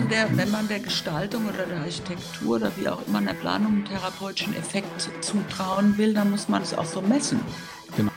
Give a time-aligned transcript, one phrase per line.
[0.00, 3.34] Man, der, wenn man der Gestaltung oder der Architektur oder wie auch immer in der
[3.34, 7.40] Planung einen therapeutischen Effekt zutrauen will, dann muss man es auch so messen.
[7.96, 8.12] Genau.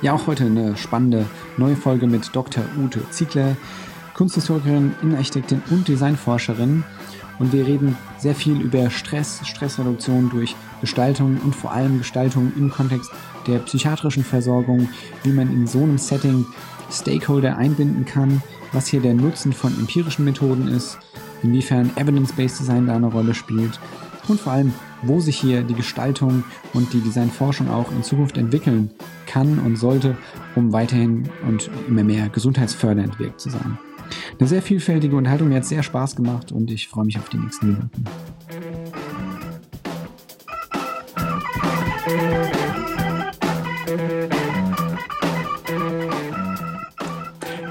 [0.00, 1.26] Ja, auch heute eine spannende
[1.58, 2.64] neue Folge mit Dr.
[2.82, 3.56] Ute Ziegler,
[4.14, 6.84] Kunsthistorikerin, Innenarchitektin und Designforscherin.
[7.38, 12.70] Und wir reden sehr viel über Stress, Stressreduktion durch Gestaltung und vor allem Gestaltung im
[12.70, 13.10] Kontext
[13.46, 14.88] der psychiatrischen Versorgung,
[15.22, 16.46] wie man in so einem Setting
[16.90, 18.40] Stakeholder einbinden kann,
[18.74, 20.98] was hier der Nutzen von empirischen Methoden ist,
[21.42, 23.80] inwiefern Evidence-Based Design da eine Rolle spielt
[24.28, 28.90] und vor allem, wo sich hier die Gestaltung und die Designforschung auch in Zukunft entwickeln
[29.26, 30.16] kann und sollte,
[30.54, 33.78] um weiterhin und immer mehr gesundheitsfördernd wirkt zu sein.
[34.38, 37.38] Eine sehr vielfältige Unterhaltung, mir hat sehr Spaß gemacht und ich freue mich auf die
[37.38, 38.04] nächsten Minuten.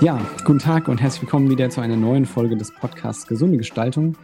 [0.03, 4.17] Ja, guten Tag und herzlich willkommen wieder zu einer neuen Folge des Podcasts Gesunde Gestaltung.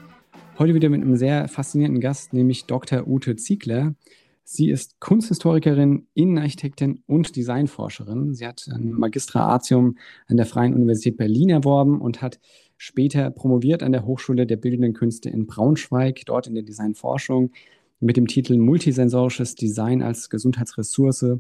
[0.58, 3.08] Heute wieder mit einem sehr faszinierenden Gast, nämlich Dr.
[3.08, 3.96] Ute Ziegler.
[4.44, 8.34] Sie ist Kunsthistorikerin, Innenarchitektin und Designforscherin.
[8.34, 12.42] Sie hat ein Magistra Artium an der Freien Universität Berlin erworben und hat
[12.76, 17.52] später promoviert an der Hochschule der Bildenden Künste in Braunschweig, dort in der Designforschung
[18.02, 21.38] mit dem Titel Multisensorisches Design als Gesundheitsressource,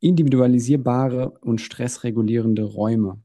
[0.00, 3.18] individualisierbare und stressregulierende Räume.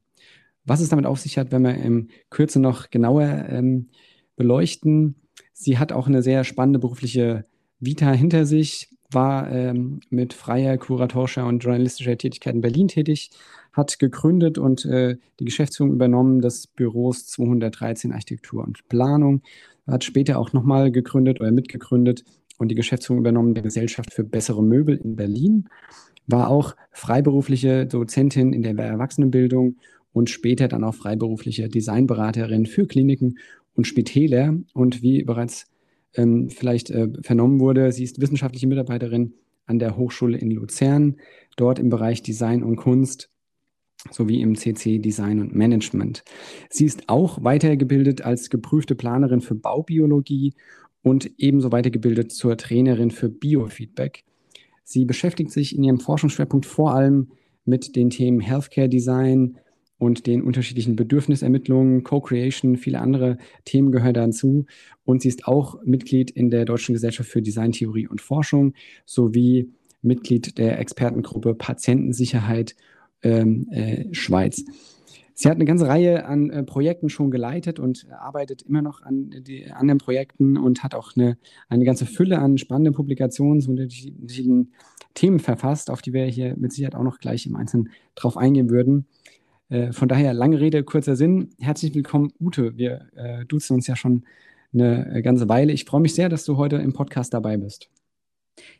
[0.68, 3.88] Was es damit auf sich hat, wenn wir in Kürze noch genauer ähm,
[4.36, 5.16] beleuchten.
[5.52, 7.44] Sie hat auch eine sehr spannende berufliche
[7.80, 13.30] Vita hinter sich war ähm, mit freier kuratorischer und journalistischer Tätigkeit in Berlin tätig,
[13.72, 19.42] hat gegründet und äh, die Geschäftsführung übernommen des Büros 213 Architektur und Planung,
[19.86, 22.24] hat später auch nochmal gegründet oder mitgegründet
[22.58, 25.68] und die Geschäftsführung übernommen der Gesellschaft für bessere Möbel in Berlin,
[26.26, 29.76] war auch freiberufliche Dozentin in der Erwachsenenbildung
[30.12, 33.38] und später dann auch freiberufliche Designberaterin für Kliniken
[33.74, 35.66] und Spitäler und wie bereits
[36.14, 37.92] ähm, vielleicht äh, vernommen wurde.
[37.92, 39.34] Sie ist wissenschaftliche Mitarbeiterin
[39.66, 41.16] an der Hochschule in Luzern,
[41.56, 43.30] dort im Bereich Design und Kunst
[44.10, 46.24] sowie im CC Design und Management.
[46.70, 50.54] Sie ist auch weitergebildet als geprüfte Planerin für Baubiologie
[51.02, 54.24] und ebenso weitergebildet zur Trainerin für Biofeedback.
[54.84, 57.28] Sie beschäftigt sich in ihrem Forschungsschwerpunkt vor allem
[57.64, 59.58] mit den Themen Healthcare Design,
[59.98, 64.66] und den unterschiedlichen Bedürfnisermittlungen, Co-Creation, viele andere Themen gehören dazu.
[65.04, 69.72] Und sie ist auch Mitglied in der Deutschen Gesellschaft für Designtheorie und Forschung sowie
[70.02, 72.76] Mitglied der Expertengruppe Patientensicherheit
[73.22, 74.64] ähm, äh, Schweiz.
[75.34, 79.30] Sie hat eine ganze Reihe an äh, Projekten schon geleitet und arbeitet immer noch an
[79.46, 81.38] die anderen Projekten und hat auch eine,
[81.68, 84.72] eine ganze Fülle an spannenden Publikationen zu unterschiedlichen
[85.14, 88.70] Themen verfasst, auf die wir hier mit Sicherheit auch noch gleich im Einzelnen drauf eingehen
[88.70, 89.06] würden.
[89.68, 91.50] Äh, von daher, lange Rede, kurzer Sinn.
[91.58, 92.76] Herzlich willkommen, Ute.
[92.76, 94.24] Wir äh, duzen uns ja schon
[94.72, 95.72] eine äh, ganze Weile.
[95.72, 97.88] Ich freue mich sehr, dass du heute im Podcast dabei bist.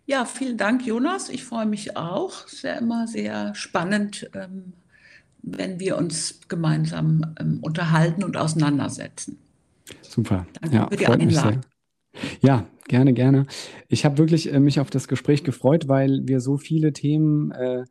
[0.06, 1.28] Ja, vielen Dank, Jonas.
[1.28, 2.47] Ich freue mich auch.
[2.47, 4.72] Es ist ja immer sehr spannend, ähm,
[5.43, 9.38] wenn wir uns gemeinsam ähm, unterhalten und auseinandersetzen.
[10.03, 10.47] Super.
[10.60, 11.60] Danke ja, für die Einladung.
[12.41, 13.47] Ja, gerne, gerne.
[13.88, 17.84] Ich habe wirklich äh, mich auf das Gespräch gefreut, weil wir so viele Themen äh,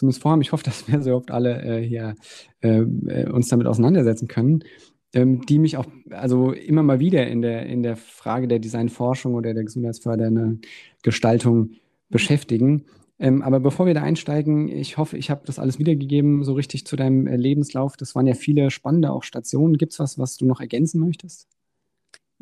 [0.00, 0.42] zumindest vorhaben.
[0.42, 2.16] Ich hoffe, dass wir so oft alle äh, hier
[2.62, 4.64] äh, äh, uns damit auseinandersetzen können,
[5.12, 9.34] ähm, die mich auch also immer mal wieder in der, in der Frage der Designforschung
[9.34, 10.62] oder der gesundheitsfördernden
[11.02, 11.72] Gestaltung
[12.08, 12.86] beschäftigen.
[13.18, 16.86] Ähm, aber bevor wir da einsteigen, ich hoffe, ich habe das alles wiedergegeben, so richtig
[16.86, 17.96] zu deinem äh, Lebenslauf.
[17.98, 19.76] Das waren ja viele spannende auch Stationen.
[19.76, 21.46] Gibt es was, was du noch ergänzen möchtest?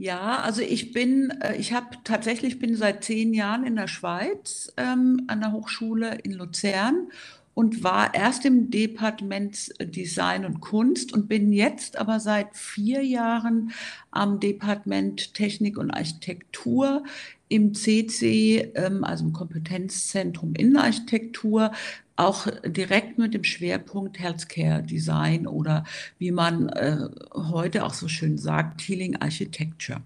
[0.01, 4.73] Ja, also ich bin, äh, ich habe tatsächlich bin seit zehn Jahren in der Schweiz
[4.77, 7.09] ähm, an der Hochschule in Luzern
[7.59, 13.73] und war erst im Departement Design und Kunst und bin jetzt aber seit vier Jahren
[14.13, 17.03] am Departement Technik und Architektur
[17.49, 21.73] im CC, ähm, also im Kompetenzzentrum Innenarchitektur,
[22.15, 25.83] auch direkt mit dem Schwerpunkt Healthcare Design oder
[26.21, 30.01] wie man äh, heute auch so schön sagt, Healing Architecture.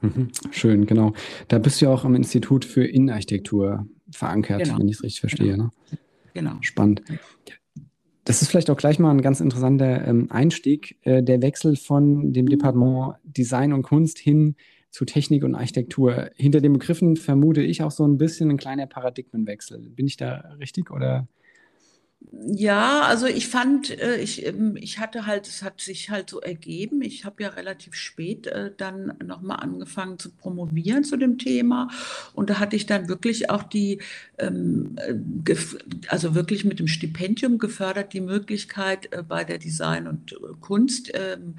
[0.00, 1.12] Mhm, schön, genau.
[1.48, 4.78] Da bist du ja auch am Institut für Innenarchitektur verankert, genau.
[4.78, 5.52] wenn ich es richtig verstehe.
[5.52, 5.64] Genau.
[5.64, 5.98] Ne?
[6.34, 6.56] Genau.
[6.60, 7.02] Spannend.
[8.24, 12.32] Das ist vielleicht auch gleich mal ein ganz interessanter ähm, Einstieg, äh, der Wechsel von
[12.32, 14.56] dem Departement Design und Kunst hin
[14.90, 16.30] zu Technik und Architektur.
[16.36, 19.90] Hinter den Begriffen vermute ich auch so ein bisschen ein kleiner Paradigmenwechsel.
[19.90, 21.28] Bin ich da richtig oder?
[22.32, 26.40] Ja, also ich fand, äh, ich, ähm, ich hatte halt, es hat sich halt so
[26.40, 27.00] ergeben.
[27.02, 31.88] Ich habe ja relativ spät äh, dann nochmal angefangen zu promovieren zu dem Thema.
[32.32, 34.00] Und da hatte ich dann wirklich auch die,
[34.38, 35.54] ähm, äh,
[36.08, 41.54] also wirklich mit dem Stipendium gefördert, die Möglichkeit bei der Design und Kunst ähm,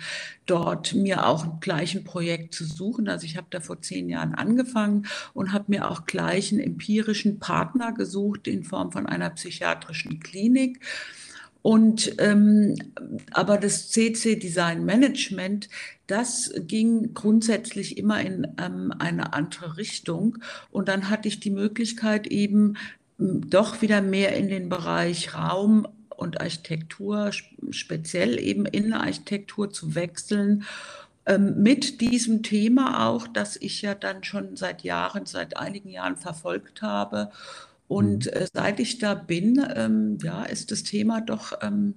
[0.46, 3.08] dort mir auch gleich ein Projekt zu suchen.
[3.08, 7.40] Also ich habe da vor zehn Jahren angefangen und habe mir auch gleich einen empirischen
[7.40, 10.55] Partner gesucht in Form von einer psychiatrischen Klinik.
[11.62, 12.76] Und ähm,
[13.32, 15.68] aber das CC Design Management,
[16.06, 20.38] das ging grundsätzlich immer in ähm, eine andere Richtung.
[20.70, 22.76] Und dann hatte ich die Möglichkeit eben
[23.18, 27.32] doch wieder mehr in den Bereich Raum und Architektur,
[27.72, 30.66] speziell eben Innenarchitektur zu wechseln.
[31.26, 36.18] Ähm, mit diesem Thema auch, das ich ja dann schon seit Jahren, seit einigen Jahren
[36.18, 37.32] verfolgt habe.
[37.88, 38.46] Und mhm.
[38.54, 41.96] seit ich da bin, ähm, ja, ist das Thema doch ähm,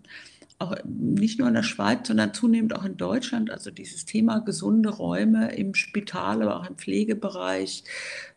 [0.58, 4.88] auch nicht nur in der Schweiz, sondern zunehmend auch in Deutschland, also dieses Thema gesunde
[4.88, 7.84] Räume im Spital, aber auch im Pflegebereich,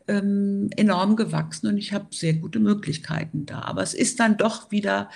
[0.08, 3.62] ähm, enorm gewachsen und ich habe sehr gute Möglichkeiten da.
[3.62, 5.10] Aber es ist dann doch wieder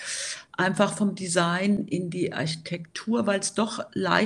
[0.57, 3.83] einfach vom Design in die Architektur, weil es doch,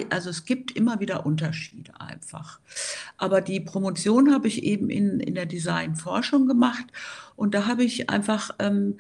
[0.09, 2.59] also es gibt immer wieder Unterschiede einfach.
[3.17, 6.85] Aber die Promotion habe ich eben in, in der Designforschung gemacht
[7.35, 8.97] und da habe ich einfach ähm,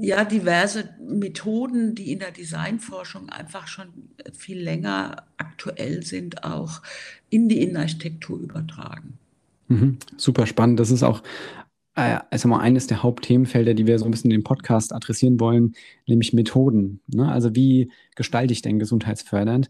[0.00, 3.88] ja, diverse Methoden, die in der Designforschung einfach schon
[4.32, 6.82] viel länger aktuell sind, auch
[7.30, 9.18] in die Innenarchitektur übertragen.
[9.68, 10.80] Mhm, super spannend.
[10.80, 11.22] Das ist auch
[11.96, 15.40] äh, also mal eines der Hauptthemenfelder, die wir so ein bisschen in dem Podcast adressieren
[15.40, 15.74] wollen,
[16.06, 17.00] nämlich Methoden.
[17.08, 17.30] Ne?
[17.30, 19.68] Also wie gestalte ich denn gesundheitsfördernd?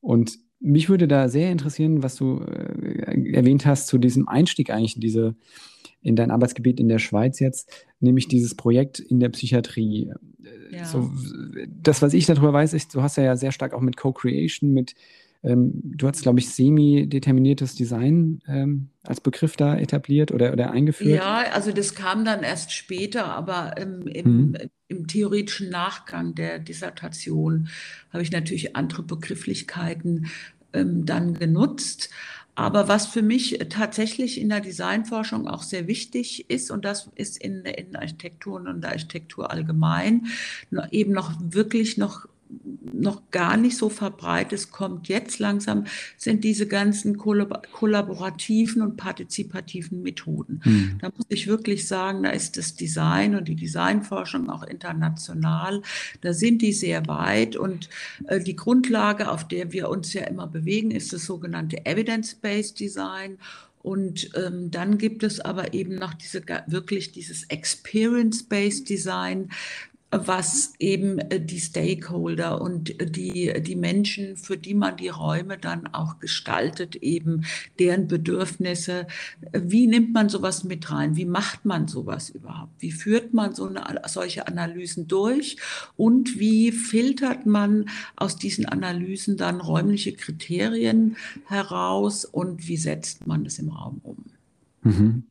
[0.00, 4.96] Und mich würde da sehr interessieren, was du äh, erwähnt hast zu diesem Einstieg eigentlich
[4.96, 5.36] in diese
[6.00, 10.12] in dein Arbeitsgebiet in der Schweiz jetzt, nämlich dieses Projekt in der Psychiatrie.
[10.70, 10.84] Ja.
[10.84, 11.10] So,
[11.66, 14.94] das, was ich darüber weiß, ist, du hast ja sehr stark auch mit Co-Creation, mit
[15.42, 21.16] ähm, du hast, glaube ich, semi-determiniertes Design ähm, als Begriff da etabliert oder, oder eingeführt.
[21.16, 24.56] Ja, also das kam dann erst später, aber ähm, im, mhm.
[24.88, 27.68] im, theoretischen Nachgang der Dissertation
[28.12, 30.26] habe ich natürlich andere Begrifflichkeiten
[30.72, 32.10] ähm, dann genutzt.
[32.56, 37.40] Aber was für mich tatsächlich in der Designforschung auch sehr wichtig ist, und das ist
[37.40, 40.26] in, in Architektur und der Architektur allgemein,
[40.90, 42.26] eben noch wirklich noch
[42.92, 45.84] noch gar nicht so verbreitet es kommt jetzt langsam,
[46.16, 50.60] sind diese ganzen kollaborativen und partizipativen Methoden.
[50.64, 50.98] Mhm.
[51.00, 55.82] Da muss ich wirklich sagen, da ist das Design und die Designforschung auch international,
[56.22, 57.88] da sind die sehr weit und
[58.26, 63.38] äh, die Grundlage, auf der wir uns ja immer bewegen, ist das sogenannte Evidence-Based Design
[63.80, 69.50] und ähm, dann gibt es aber eben noch diese wirklich dieses Experience-Based Design,
[70.10, 75.58] was eben äh, die Stakeholder und äh, die, die Menschen, für die man die Räume
[75.58, 77.44] dann auch gestaltet, eben
[77.78, 79.06] deren Bedürfnisse.
[79.52, 81.16] Wie nimmt man sowas mit rein?
[81.16, 82.72] Wie macht man sowas überhaupt?
[82.78, 85.58] Wie führt man so eine, solche Analysen durch?
[85.96, 92.24] Und wie filtert man aus diesen Analysen dann räumliche Kriterien heraus?
[92.24, 94.24] Und wie setzt man das im Raum um?
[94.82, 95.24] Mhm.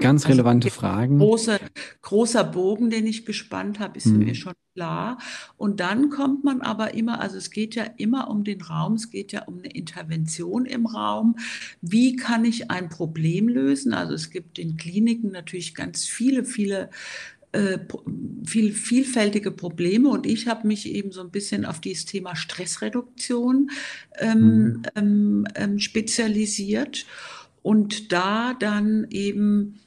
[0.00, 1.18] Ganz also relevante also, Fragen.
[1.18, 1.60] Große,
[2.02, 4.18] großer Bogen, den ich gespannt habe, ist hm.
[4.18, 5.18] mir schon klar.
[5.56, 9.10] Und dann kommt man aber immer, also es geht ja immer um den Raum, es
[9.10, 11.36] geht ja um eine Intervention im Raum.
[11.80, 13.94] Wie kann ich ein Problem lösen?
[13.94, 16.90] Also es gibt in Kliniken natürlich ganz viele, viele
[17.52, 17.78] äh,
[18.44, 23.70] viel, vielfältige Probleme und ich habe mich eben so ein bisschen auf dieses Thema Stressreduktion
[24.18, 25.46] ähm, mhm.
[25.54, 27.06] ähm, spezialisiert
[27.62, 29.80] und da dann eben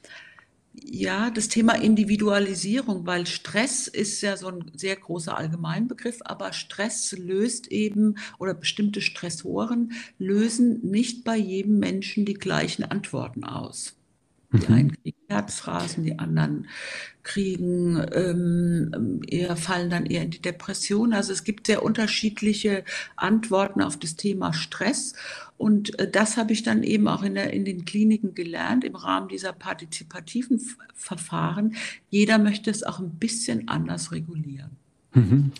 [0.90, 7.12] ja, das Thema Individualisierung, weil Stress ist ja so ein sehr großer Allgemeinbegriff, aber Stress
[7.12, 13.97] löst eben oder bestimmte Stressoren lösen nicht bei jedem Menschen die gleichen Antworten aus.
[14.52, 14.74] Die mhm.
[14.74, 16.68] einen kriegen Herzrasen, die anderen
[17.22, 21.12] kriegen ähm, eher fallen dann eher in die Depression.
[21.12, 22.84] Also es gibt sehr unterschiedliche
[23.16, 25.12] Antworten auf das Thema Stress
[25.58, 28.94] und äh, das habe ich dann eben auch in, der, in den Kliniken gelernt im
[28.94, 30.60] Rahmen dieser partizipativen
[30.94, 31.74] Verfahren.
[32.08, 34.70] Jeder möchte es auch ein bisschen anders regulieren.
[35.12, 35.52] Mhm.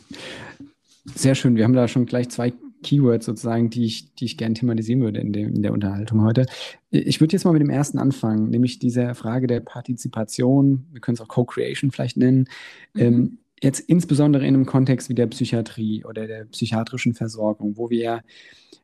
[1.14, 1.56] Sehr schön.
[1.56, 5.20] Wir haben da schon gleich zwei Keywords sozusagen, die ich, die ich gerne thematisieren würde
[5.20, 6.46] in, dem, in der Unterhaltung heute.
[6.90, 10.86] Ich würde jetzt mal mit dem ersten anfangen, nämlich dieser Frage der Partizipation.
[10.92, 12.48] Wir können es auch Co-Creation vielleicht nennen.
[12.94, 13.00] Mhm.
[13.00, 18.22] Ähm, jetzt insbesondere in einem Kontext wie der Psychiatrie oder der psychiatrischen Versorgung, wo wir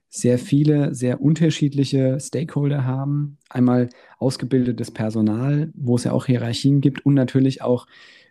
[0.09, 3.39] sehr viele, sehr unterschiedliche Stakeholder haben.
[3.49, 7.87] Einmal ausgebildetes Personal, wo es ja auch Hierarchien gibt und natürlich auch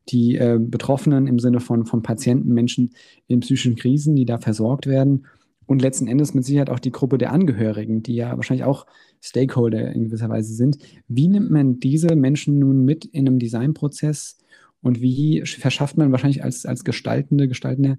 [0.10, 2.94] die äh, Betroffenen im Sinne von, von Patienten, Menschen
[3.28, 5.26] in psychischen Krisen, die da versorgt werden.
[5.66, 8.86] Und letzten Endes mit Sicherheit auch die Gruppe der Angehörigen, die ja wahrscheinlich auch
[9.22, 10.78] Stakeholder in gewisser Weise sind.
[11.08, 14.38] Wie nimmt man diese Menschen nun mit in einem Designprozess
[14.82, 17.98] und wie verschafft man wahrscheinlich als, als Gestaltende, Gestaltende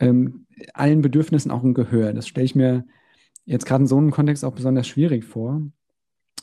[0.00, 2.12] ähm, allen Bedürfnissen auch ein Gehör?
[2.12, 2.84] Das stelle ich mir
[3.44, 5.62] jetzt gerade in so einem Kontext auch besonders schwierig vor.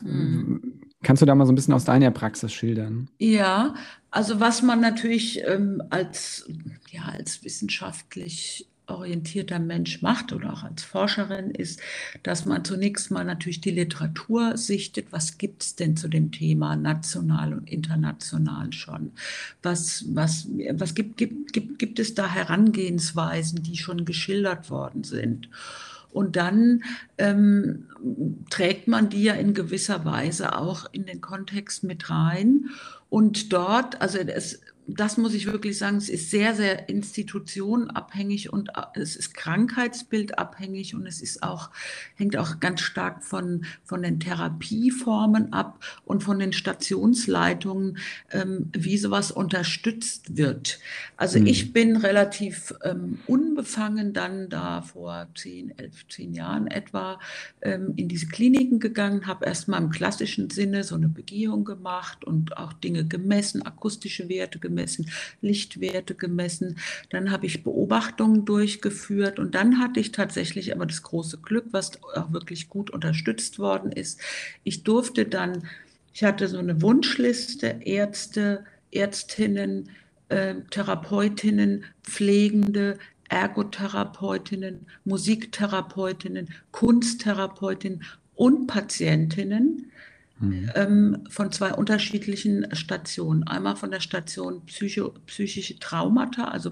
[0.03, 0.81] Mhm.
[1.03, 3.09] Kannst du da mal so ein bisschen aus deiner Praxis schildern?
[3.17, 3.73] Ja,
[4.11, 6.47] also was man natürlich ähm, als,
[6.91, 11.79] ja, als wissenschaftlich orientierter Mensch macht oder auch als Forscherin ist,
[12.23, 15.07] dass man zunächst mal natürlich die Literatur sichtet.
[15.11, 19.11] Was gibt es denn zu dem Thema national und international schon?
[19.61, 25.49] Was, was, was gibt, gibt, gibt, gibt es da Herangehensweisen, die schon geschildert worden sind?
[26.11, 26.83] Und dann
[27.17, 27.85] ähm,
[28.49, 32.69] trägt man die ja in gewisser Weise auch in den Kontext mit rein.
[33.09, 38.69] Und dort, also es, das muss ich wirklich sagen, es ist sehr, sehr institutionabhängig und
[38.69, 41.69] äh, es ist krankheitsbildabhängig und es ist auch,
[42.15, 47.99] hängt auch ganz stark von, von den Therapieformen ab und von den Stationsleitungen,
[48.31, 50.79] ähm, wie sowas unterstützt wird.
[51.15, 51.47] Also mhm.
[51.47, 57.19] ich bin relativ ähm, unbefangen dann da vor zehn, elf, zehn Jahren etwa
[57.61, 62.57] ähm, in diese Kliniken gegangen, habe erstmal im klassischen Sinne so eine Begehung gemacht und
[62.57, 65.09] auch Dinge gemessen, akustische Werte gemessen gemessen,
[65.41, 66.77] Lichtwerte gemessen.
[67.09, 72.01] Dann habe ich Beobachtungen durchgeführt und dann hatte ich tatsächlich aber das große Glück, was
[72.15, 74.19] auch wirklich gut unterstützt worden ist.
[74.63, 75.67] Ich durfte dann,
[76.13, 79.89] ich hatte so eine Wunschliste, Ärzte, Ärztinnen,
[80.29, 82.97] äh, Therapeutinnen, Pflegende,
[83.29, 88.03] Ergotherapeutinnen, Musiktherapeutinnen, Kunsttherapeutinnen
[88.35, 89.91] und Patientinnen
[90.41, 90.71] mhm.
[90.75, 93.47] ähm, von zwei unterschiedlichen Stationen.
[93.47, 96.71] Einmal von der Station Psycho, psychische Traumata, also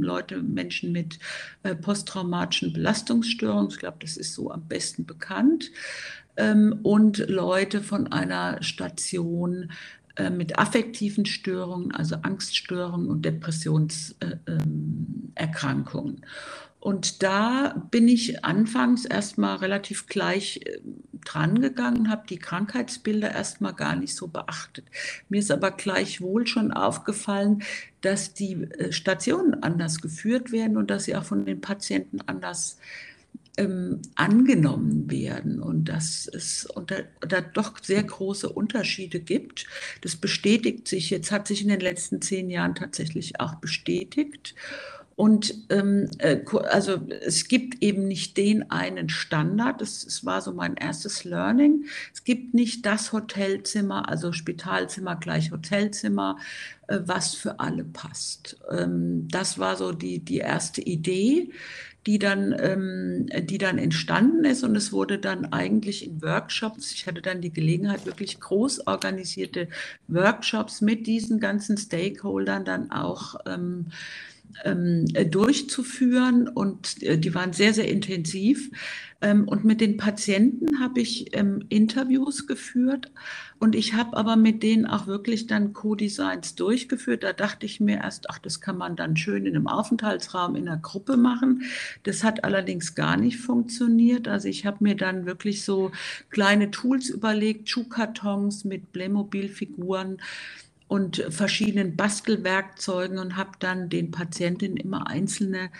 [0.00, 1.18] Leute, Menschen mit
[1.62, 5.70] äh, posttraumatischen Belastungsstörungen, ich glaube, das ist so am besten bekannt,
[6.36, 9.72] ähm, und Leute von einer Station
[10.16, 16.16] äh, mit affektiven Störungen, also Angststörungen und Depressionserkrankungen.
[16.16, 16.26] Äh, ähm,
[16.82, 20.80] und da bin ich anfangs erstmal relativ gleich äh,
[21.24, 24.86] dran gegangen, habe die Krankheitsbilder erstmal gar nicht so beachtet.
[25.28, 27.62] Mir ist aber gleichwohl schon aufgefallen,
[28.00, 32.78] dass die äh, Stationen anders geführt werden und dass sie auch von den Patienten anders
[33.56, 39.68] ähm, angenommen werden und dass es unter, da doch sehr große Unterschiede gibt.
[40.00, 44.56] Das bestätigt sich, jetzt hat sich in den letzten zehn Jahren tatsächlich auch bestätigt.
[45.22, 49.80] Und ähm, äh, also es gibt eben nicht den einen Standard.
[49.80, 51.84] Das, das, war so mein erstes Learning.
[52.12, 56.38] Es gibt nicht das Hotelzimmer, also Spitalzimmer gleich Hotelzimmer,
[56.88, 58.56] äh, was für alle passt.
[58.68, 61.52] Ähm, das war so die, die erste Idee,
[62.04, 64.64] die dann, ähm, die dann entstanden ist.
[64.64, 69.68] Und es wurde dann eigentlich in Workshops, ich hatte dann die Gelegenheit, wirklich groß organisierte
[70.08, 73.86] Workshops mit diesen ganzen Stakeholdern dann auch ähm,
[75.30, 78.70] durchzuführen und äh, die waren sehr, sehr intensiv.
[79.22, 83.10] Ähm, und mit den Patienten habe ich ähm, Interviews geführt
[83.60, 87.22] und ich habe aber mit denen auch wirklich dann Co-Designs durchgeführt.
[87.22, 90.68] Da dachte ich mir erst, ach, das kann man dann schön in einem Aufenthaltsraum in
[90.68, 91.62] einer Gruppe machen.
[92.02, 94.26] Das hat allerdings gar nicht funktioniert.
[94.26, 95.92] Also ich habe mir dann wirklich so
[96.30, 100.18] kleine Tools überlegt, Schuhkartons mit Playmobil-Figuren
[100.92, 105.70] und verschiedenen Bastelwerkzeugen und habe dann den Patientinnen immer einzelne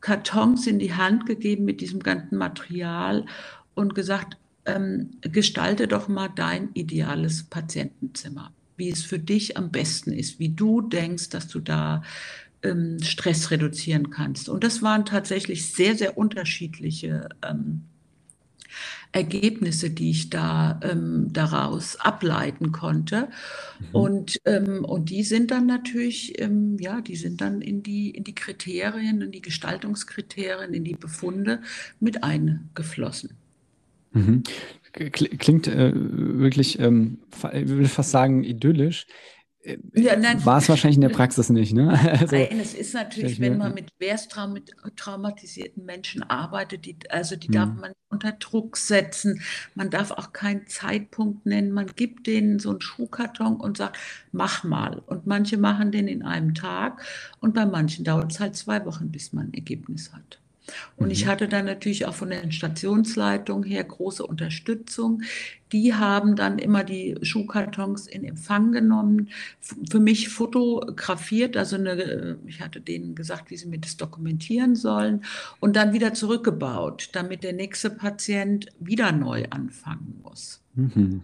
[0.00, 3.26] Kartons in die Hand gegeben mit diesem ganzen Material
[3.74, 10.10] und gesagt, ähm, gestalte doch mal dein ideales Patientenzimmer, wie es für dich am besten
[10.10, 12.02] ist, wie du denkst, dass du da
[12.62, 14.48] ähm, Stress reduzieren kannst.
[14.48, 17.82] Und das waren tatsächlich sehr, sehr unterschiedliche ähm,
[19.16, 23.28] Ergebnisse, die ich da ähm, daraus ableiten konnte.
[23.78, 23.86] Mhm.
[23.92, 28.24] Und, ähm, und die sind dann natürlich, ähm, ja, die sind dann in die, in
[28.24, 31.62] die Kriterien, in die Gestaltungskriterien, in die Befunde
[31.98, 33.30] mit eingeflossen.
[34.12, 34.42] Mhm.
[34.92, 37.18] Klingt äh, wirklich, ähm,
[37.52, 39.06] ich würde fast sagen, idyllisch.
[39.94, 41.98] Ja, nein, war es wahrscheinlich in der Praxis nicht, ne?
[42.20, 44.34] Also, nein, es ist natürlich, wenn man mit schwerst
[44.96, 47.54] traumatisierten Menschen arbeitet, die, also die hm.
[47.54, 49.42] darf man unter Druck setzen.
[49.74, 51.72] Man darf auch keinen Zeitpunkt nennen.
[51.72, 53.98] Man gibt denen so einen Schuhkarton und sagt,
[54.32, 55.02] mach mal.
[55.06, 57.04] Und manche machen den in einem Tag
[57.40, 60.38] und bei manchen dauert es halt zwei Wochen, bis man ein Ergebnis hat.
[60.96, 61.12] Und mhm.
[61.12, 65.22] ich hatte dann natürlich auch von den Stationsleitungen her große Unterstützung.
[65.72, 69.30] Die haben dann immer die Schuhkartons in Empfang genommen,
[69.90, 75.24] für mich fotografiert, also eine, ich hatte denen gesagt, wie sie mir das dokumentieren sollen
[75.58, 80.62] und dann wieder zurückgebaut, damit der nächste Patient wieder neu anfangen muss.
[80.74, 81.22] Mhm.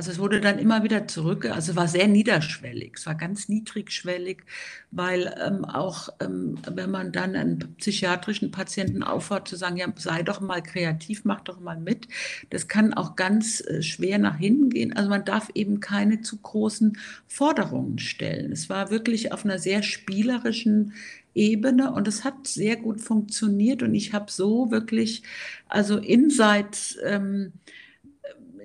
[0.00, 4.44] Also es wurde dann immer wieder zurück, also war sehr niederschwellig, es war ganz niedrigschwellig,
[4.90, 10.22] weil ähm, auch ähm, wenn man dann einen psychiatrischen Patienten auffordert zu sagen, ja, sei
[10.22, 12.08] doch mal kreativ, mach doch mal mit,
[12.48, 14.96] das kann auch ganz äh, schwer nach hinten gehen.
[14.96, 18.52] Also man darf eben keine zu großen Forderungen stellen.
[18.52, 20.94] Es war wirklich auf einer sehr spielerischen
[21.34, 25.24] Ebene und es hat sehr gut funktioniert und ich habe so wirklich,
[25.68, 27.52] also Insights, ähm,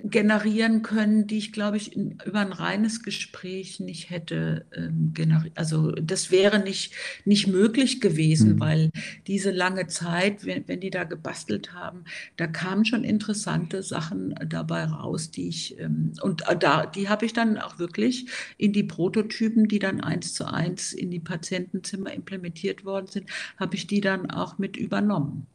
[0.09, 5.57] generieren können, die ich, glaube ich, in, über ein reines Gespräch nicht hätte ähm, generiert.
[5.57, 6.93] Also das wäre nicht,
[7.25, 8.59] nicht möglich gewesen, mhm.
[8.59, 8.91] weil
[9.27, 12.03] diese lange Zeit, wenn, wenn, die da gebastelt haben,
[12.37, 17.25] da kamen schon interessante Sachen dabei raus, die ich, ähm, und äh, da, die habe
[17.25, 22.13] ich dann auch wirklich in die Prototypen, die dann eins zu eins in die Patientenzimmer
[22.13, 25.47] implementiert worden sind, habe ich die dann auch mit übernommen.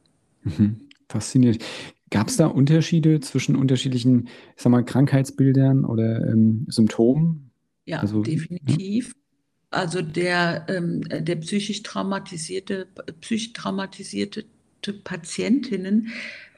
[0.42, 0.88] Mhm.
[1.08, 1.64] Faszinierend.
[2.10, 7.50] Gab es da Unterschiede zwischen unterschiedlichen, ich sag mal, Krankheitsbildern oder ähm, Symptomen?
[7.84, 9.08] Ja, also, definitiv.
[9.08, 9.14] Ja.
[9.70, 12.88] Also der, ähm, der psychisch traumatisierte,
[13.20, 14.44] psychisch traumatisierte
[15.04, 16.08] Patientinnen,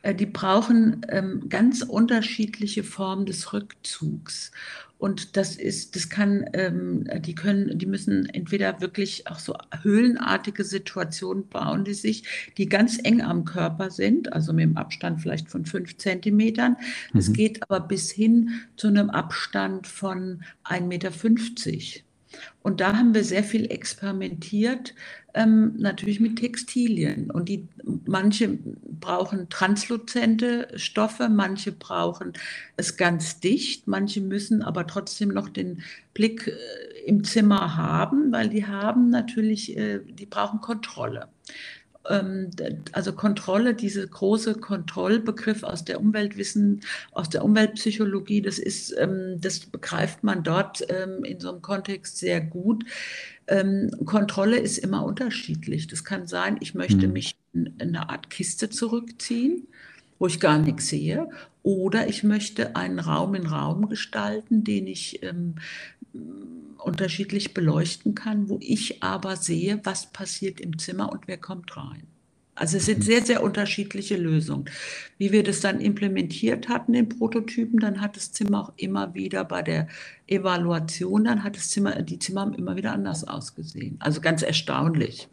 [0.02, 4.52] äh, die brauchen ähm, ganz unterschiedliche Formen des Rückzugs.
[5.02, 10.62] Und das ist, das kann, ähm, die können, die müssen entweder wirklich auch so höhlenartige
[10.62, 12.22] Situationen bauen, die sich,
[12.56, 16.76] die ganz eng am Körper sind, also mit dem Abstand vielleicht von fünf Zentimetern.
[17.14, 17.32] Es mhm.
[17.32, 21.10] geht aber bis hin zu einem Abstand von 1,50 Meter.
[22.62, 24.94] Und da haben wir sehr viel experimentiert,
[25.34, 27.28] ähm, natürlich mit Textilien.
[27.32, 27.66] Und die,
[28.06, 28.56] manche
[29.02, 32.32] brauchen transluzente Stoffe, manche brauchen
[32.78, 35.82] es ganz dicht, manche müssen aber trotzdem noch den
[36.14, 41.28] Blick äh, im Zimmer haben, weil die haben natürlich, äh, die brauchen Kontrolle.
[42.08, 42.50] Ähm,
[42.92, 49.60] also Kontrolle, diese große Kontrollbegriff aus der Umweltwissen, aus der Umweltpsychologie, das ist, ähm, das
[49.60, 52.84] begreift man dort ähm, in so einem Kontext sehr gut.
[54.06, 55.88] Kontrolle ist immer unterschiedlich.
[55.88, 57.12] Das kann sein, ich möchte mhm.
[57.12, 59.66] mich eine Art Kiste zurückziehen,
[60.18, 61.28] wo ich gar nichts sehe,
[61.62, 65.54] oder ich möchte einen Raum in Raum gestalten, den ich ähm,
[66.78, 72.06] unterschiedlich beleuchten kann, wo ich aber sehe, was passiert im Zimmer und wer kommt rein.
[72.54, 73.02] Also es sind mhm.
[73.02, 74.66] sehr, sehr unterschiedliche Lösungen.
[75.16, 79.44] Wie wir das dann implementiert hatten in Prototypen, dann hat das Zimmer auch immer wieder
[79.44, 79.88] bei der
[80.26, 83.96] Evaluation, dann hat das Zimmer, die Zimmer immer wieder anders ausgesehen.
[84.00, 85.28] Also ganz erstaunlich.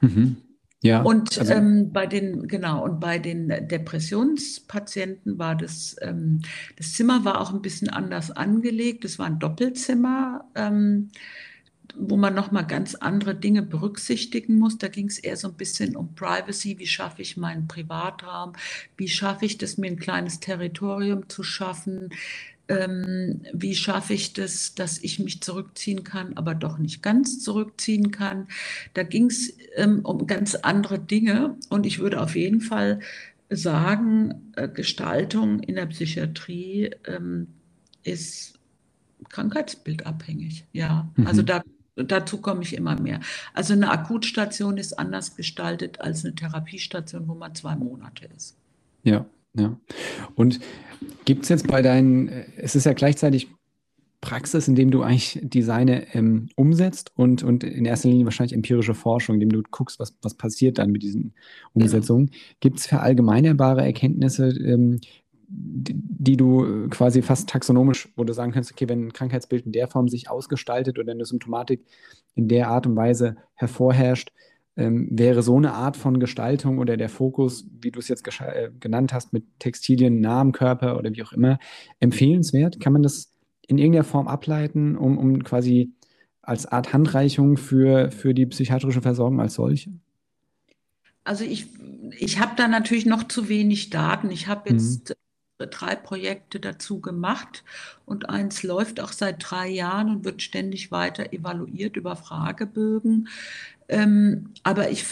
[0.00, 0.36] Mhm.
[0.80, 6.42] Ja, und also, ähm, bei den, genau, und bei den Depressionspatienten war das, ähm,
[6.76, 9.04] das Zimmer war auch ein bisschen anders angelegt.
[9.04, 11.10] Es war ein Doppelzimmer, ähm,
[11.96, 14.78] wo man nochmal ganz andere Dinge berücksichtigen muss.
[14.78, 16.78] Da ging es eher so ein bisschen um Privacy.
[16.78, 18.52] Wie schaffe ich meinen Privatraum?
[18.96, 22.10] Wie schaffe ich das, mir ein kleines Territorium zu schaffen?
[22.68, 28.10] Ähm, wie schaffe ich das, dass ich mich zurückziehen kann, aber doch nicht ganz zurückziehen
[28.10, 28.48] kann.
[28.94, 33.00] Da ging es ähm, um ganz andere Dinge und ich würde auf jeden Fall
[33.50, 37.48] sagen, äh, Gestaltung in der Psychiatrie ähm,
[38.04, 38.58] ist
[39.30, 40.64] krankheitsbildabhängig.
[40.72, 41.26] Ja, mhm.
[41.26, 41.62] also da
[41.96, 43.20] dazu komme ich immer mehr.
[43.54, 48.56] Also eine Akutstation ist anders gestaltet als eine Therapiestation, wo man zwei Monate ist.
[49.02, 49.26] Ja,
[49.58, 49.78] ja.
[50.34, 50.60] Und
[51.24, 53.48] gibt es jetzt bei deinen, es ist ja gleichzeitig
[54.20, 58.94] Praxis, in dem du eigentlich Designe ähm, umsetzt und, und in erster Linie wahrscheinlich empirische
[58.94, 61.34] Forschung, in dem du guckst, was, was passiert dann mit diesen
[61.72, 62.30] Umsetzungen.
[62.32, 62.38] Ja.
[62.60, 65.00] Gibt es verallgemeinerbare Erkenntnisse, ähm,
[65.50, 69.72] die, die, du quasi fast taxonomisch, wo du sagen kannst, okay, wenn ein Krankheitsbild in
[69.72, 71.80] der Form sich ausgestaltet oder eine Symptomatik
[72.34, 74.30] in der Art und Weise hervorherrscht,
[74.78, 78.70] ähm, wäre so eine Art von Gestaltung oder der Fokus, wie du es jetzt äh,
[78.78, 81.58] genannt hast, mit Textilien, Namen, Körper oder wie auch immer,
[81.98, 82.78] empfehlenswert?
[82.80, 83.34] Kann man das
[83.66, 85.92] in irgendeiner Form ableiten, um, um quasi
[86.42, 89.90] als Art Handreichung für, für die psychiatrische Versorgung als solche?
[91.24, 91.66] Also ich,
[92.16, 94.30] ich habe da natürlich noch zu wenig Daten.
[94.30, 95.70] Ich habe jetzt mhm.
[95.70, 97.64] drei Projekte dazu gemacht
[98.06, 103.28] und eins läuft auch seit drei Jahren und wird ständig weiter evaluiert über Fragebögen.
[103.88, 105.04] Ähm, aber ich,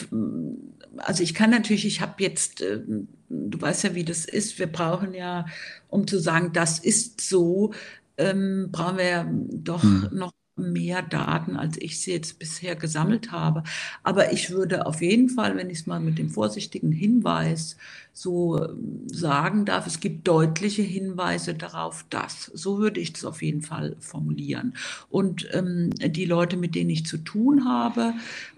[0.99, 2.81] also ich kann natürlich, ich habe jetzt, äh,
[3.29, 4.59] du weißt ja, wie das ist.
[4.59, 5.47] Wir brauchen ja,
[5.89, 7.73] um zu sagen, das ist so,
[8.19, 10.09] ähm, brauchen wir ja doch hm.
[10.12, 13.62] noch mehr Daten, als ich sie jetzt bisher gesammelt habe.
[14.03, 17.77] Aber ich würde auf jeden Fall, wenn ich es mal mit dem vorsichtigen Hinweis
[18.14, 22.47] so ähm, sagen darf, es gibt deutliche Hinweise darauf, dass.
[22.47, 24.75] So würde ich das auf jeden Fall formulieren.
[25.11, 28.14] Und ähm, die Leute, mit denen ich zu tun habe,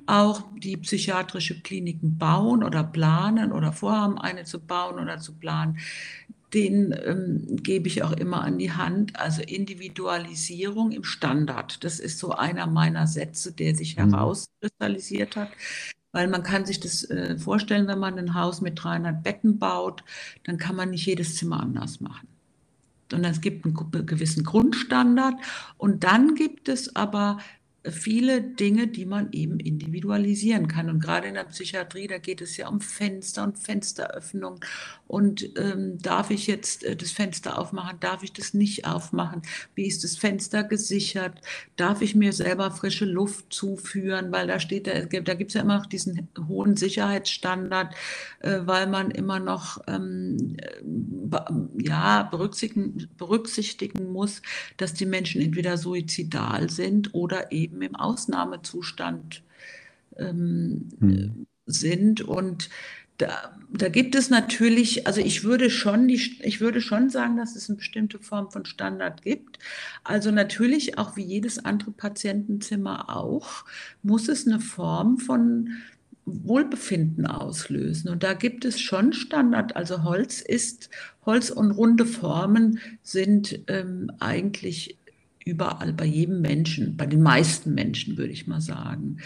[0.07, 5.79] auch die psychiatrische Kliniken bauen oder planen oder vorhaben, eine zu bauen oder zu planen,
[6.55, 9.19] den ähm, gebe ich auch immer an die Hand.
[9.19, 11.85] Also Individualisierung im Standard.
[11.85, 14.11] Das ist so einer meiner Sätze, der sich mhm.
[14.11, 15.51] herauskristallisiert hat.
[16.13, 20.03] Weil man kann sich das äh, vorstellen, wenn man ein Haus mit 300 Betten baut,
[20.45, 22.29] dann kann man nicht jedes Zimmer anders machen.
[23.11, 25.35] Sondern es gibt einen gewissen Grundstandard.
[25.77, 27.39] Und dann gibt es aber
[27.91, 30.91] viele Dinge, die man eben individualisieren kann.
[30.91, 34.61] Und gerade in der Psychiatrie, da geht es ja um Fenster und Fensteröffnung.
[35.07, 37.99] Und ähm, darf ich jetzt äh, das Fenster aufmachen?
[38.01, 39.43] Darf ich das nicht aufmachen?
[39.75, 41.41] Wie ist das Fenster gesichert?
[41.77, 44.31] Darf ich mir selber frische Luft zuführen?
[44.33, 47.95] Weil da steht, da, da gibt es ja immer noch diesen hohen Sicherheitsstandard,
[48.41, 50.57] äh, weil man immer noch ähm,
[51.79, 54.43] ja, berücksichtigen, berücksichtigen muss,
[54.77, 59.43] dass die Menschen entweder suizidal sind oder eben eben im Ausnahmezustand
[60.17, 61.47] ähm, hm.
[61.67, 62.21] sind.
[62.21, 62.69] Und
[63.19, 67.57] da, da, gibt es natürlich, also ich würde schon, die, ich würde schon sagen, dass
[67.57, 69.59] es eine bestimmte Form von Standard gibt.
[70.05, 73.65] Also natürlich, auch wie jedes andere Patientenzimmer auch,
[74.03, 75.71] muss es eine Form von
[76.27, 78.11] Wohlbefinden auslösen.
[78.11, 79.77] Und da gibt es schon Standard.
[79.77, 80.91] Also Holz ist,
[81.25, 84.98] Holz und runde Formen sind ähm, eigentlich
[85.49, 89.19] überall bei jedem Menschen, bei den meisten Menschen würde ich mal sagen.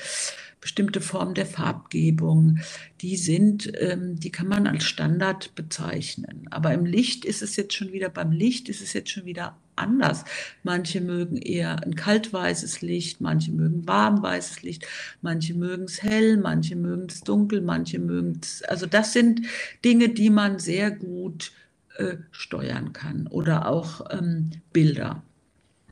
[0.60, 2.60] Bestimmte Formen der Farbgebung,
[3.00, 6.46] die sind, ähm, die kann man als Standard bezeichnen.
[6.50, 9.56] Aber im Licht ist es jetzt schon wieder, beim Licht ist es jetzt schon wieder
[9.74, 10.24] anders.
[10.62, 14.86] Manche mögen eher ein kaltweißes Licht, manche mögen warmweißes Licht,
[15.20, 18.62] manche mögen es hell, manche mögen es dunkel, manche mögen es.
[18.62, 19.42] Also das sind
[19.84, 21.52] Dinge, die man sehr gut
[21.96, 23.26] äh, steuern kann.
[23.26, 25.22] Oder auch ähm, Bilder.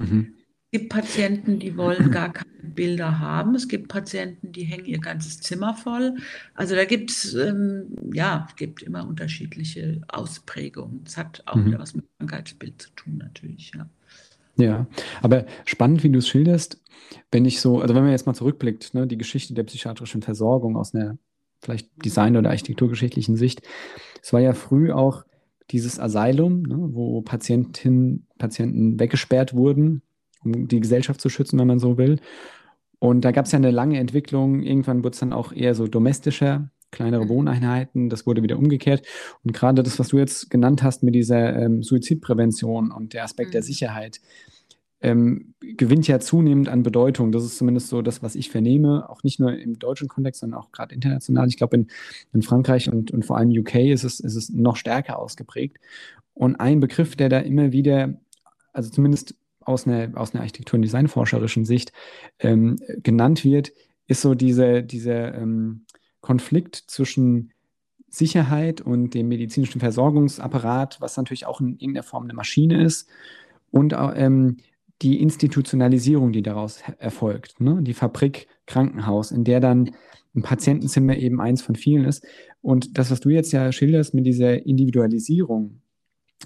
[0.01, 0.35] Mhm.
[0.73, 3.57] Es gibt Patienten, die wollen gar keine Bilder haben.
[3.57, 6.17] Es gibt Patienten, die hängen ihr ganzes Zimmer voll.
[6.55, 11.03] Also da gibt es, ähm, ja, gibt immer unterschiedliche Ausprägungen.
[11.05, 11.67] Es hat auch mhm.
[11.67, 13.89] wieder was mit Krankheitsbild zu tun, natürlich, ja.
[14.57, 14.87] Ja,
[15.23, 16.81] aber spannend, wie du es schilderst,
[17.33, 20.77] wenn ich so, also wenn man jetzt mal zurückblickt, ne, die Geschichte der psychiatrischen Versorgung
[20.77, 21.19] aus einer
[21.61, 23.63] vielleicht Design- oder architekturgeschichtlichen Sicht,
[24.23, 25.25] es war ja früh auch
[25.71, 30.03] dieses Asylum, ne, wo Patientinnen, Patienten weggesperrt wurden,
[30.45, 32.19] um die Gesellschaft zu schützen, wenn man so will.
[32.99, 34.63] Und da gab es ja eine lange Entwicklung.
[34.63, 38.11] Irgendwann wurde es dann auch eher so domestischer, kleinere Wohneinheiten.
[38.11, 39.07] Das wurde wieder umgekehrt.
[39.43, 43.51] Und gerade das, was du jetzt genannt hast mit dieser ähm, Suizidprävention und der Aspekt
[43.51, 43.53] mhm.
[43.53, 44.21] der Sicherheit,
[45.01, 47.33] ähm, gewinnt ja zunehmend an Bedeutung.
[47.33, 50.61] Das ist zumindest so das, was ich vernehme, auch nicht nur im deutschen Kontext, sondern
[50.61, 51.49] auch gerade international.
[51.49, 51.87] Ich glaube, in,
[52.33, 55.79] in, Frankreich und, und vor allem UK ist es, ist es noch stärker ausgeprägt.
[56.35, 58.15] Und ein Begriff, der da immer wieder,
[58.73, 61.93] also zumindest aus einer, aus einer Architektur- und Designforscherischen Sicht
[62.39, 63.73] ähm, genannt wird,
[64.07, 65.87] ist so diese, dieser ähm,
[66.21, 67.53] Konflikt zwischen
[68.09, 73.09] Sicherheit und dem medizinischen Versorgungsapparat, was natürlich auch in irgendeiner Form eine Maschine ist,
[73.71, 74.57] und ähm,
[75.03, 77.79] die Institutionalisierung, die daraus erfolgt, ne?
[77.83, 79.91] die Fabrik Krankenhaus, in der dann
[80.35, 82.25] ein Patientenzimmer eben eins von vielen ist.
[82.61, 85.81] Und das, was du jetzt ja schilderst mit dieser Individualisierung,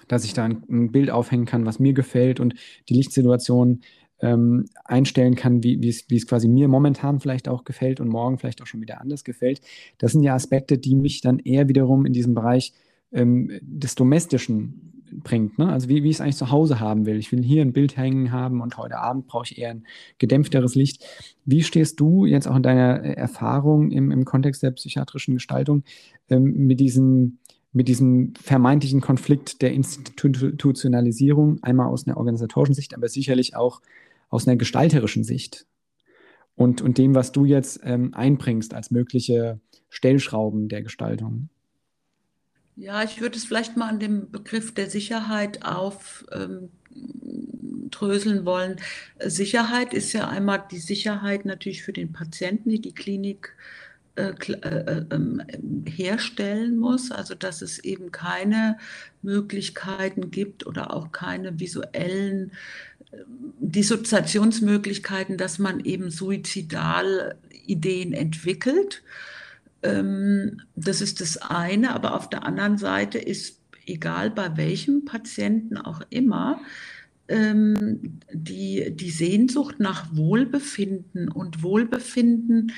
[0.09, 2.55] dass ich da ein, ein Bild aufhängen kann, was mir gefällt und
[2.89, 3.81] die Lichtsituation
[4.21, 8.67] ähm, einstellen kann, wie es quasi mir momentan vielleicht auch gefällt und morgen vielleicht auch
[8.67, 9.61] schon wieder anders gefällt.
[9.99, 12.73] Das sind ja Aspekte, die mich dann eher wiederum in diesem Bereich
[13.13, 15.59] ähm, des Domestischen bringt.
[15.59, 15.69] Ne?
[15.69, 17.17] Also wie, wie ich es eigentlich zu Hause haben will.
[17.17, 19.87] Ich will hier ein Bild hängen haben und heute Abend brauche ich eher ein
[20.19, 21.05] gedämpfteres Licht.
[21.45, 25.85] Wie stehst du jetzt auch in deiner äh, Erfahrung im, im Kontext der psychiatrischen Gestaltung
[26.29, 27.39] ähm, mit diesem
[27.77, 33.83] mit diesem vermeintlichen Konflikt der Institutionalisierung, einmal aus einer organisatorischen Sicht, aber sicherlich auch
[34.31, 35.67] aus einer gestalterischen Sicht
[36.55, 41.49] und, und dem, was du jetzt ähm, einbringst als mögliche Stellschrauben der Gestaltung.
[42.77, 46.79] Ja, ich würde es vielleicht mal an dem Begriff der Sicherheit aufdröseln
[48.39, 48.77] ähm, wollen.
[49.21, 53.55] Sicherheit ist ja einmal die Sicherheit natürlich für den Patienten, die die Klinik
[54.17, 55.43] äh, äh, ähm,
[55.87, 58.79] herstellen muss, also dass es eben keine
[59.23, 62.53] Möglichkeiten gibt oder auch keine visuellen
[63.13, 63.17] äh,
[63.61, 69.44] Dissoziationsmöglichkeiten, dass man eben suizidal Ideen entwickelt ähm,
[69.85, 76.01] das ist das eine, aber auf der anderen Seite ist, egal bei welchem Patienten auch
[76.11, 76.61] immer,
[77.29, 82.73] ähm, die, die Sehnsucht nach Wohlbefinden und Wohlbefinden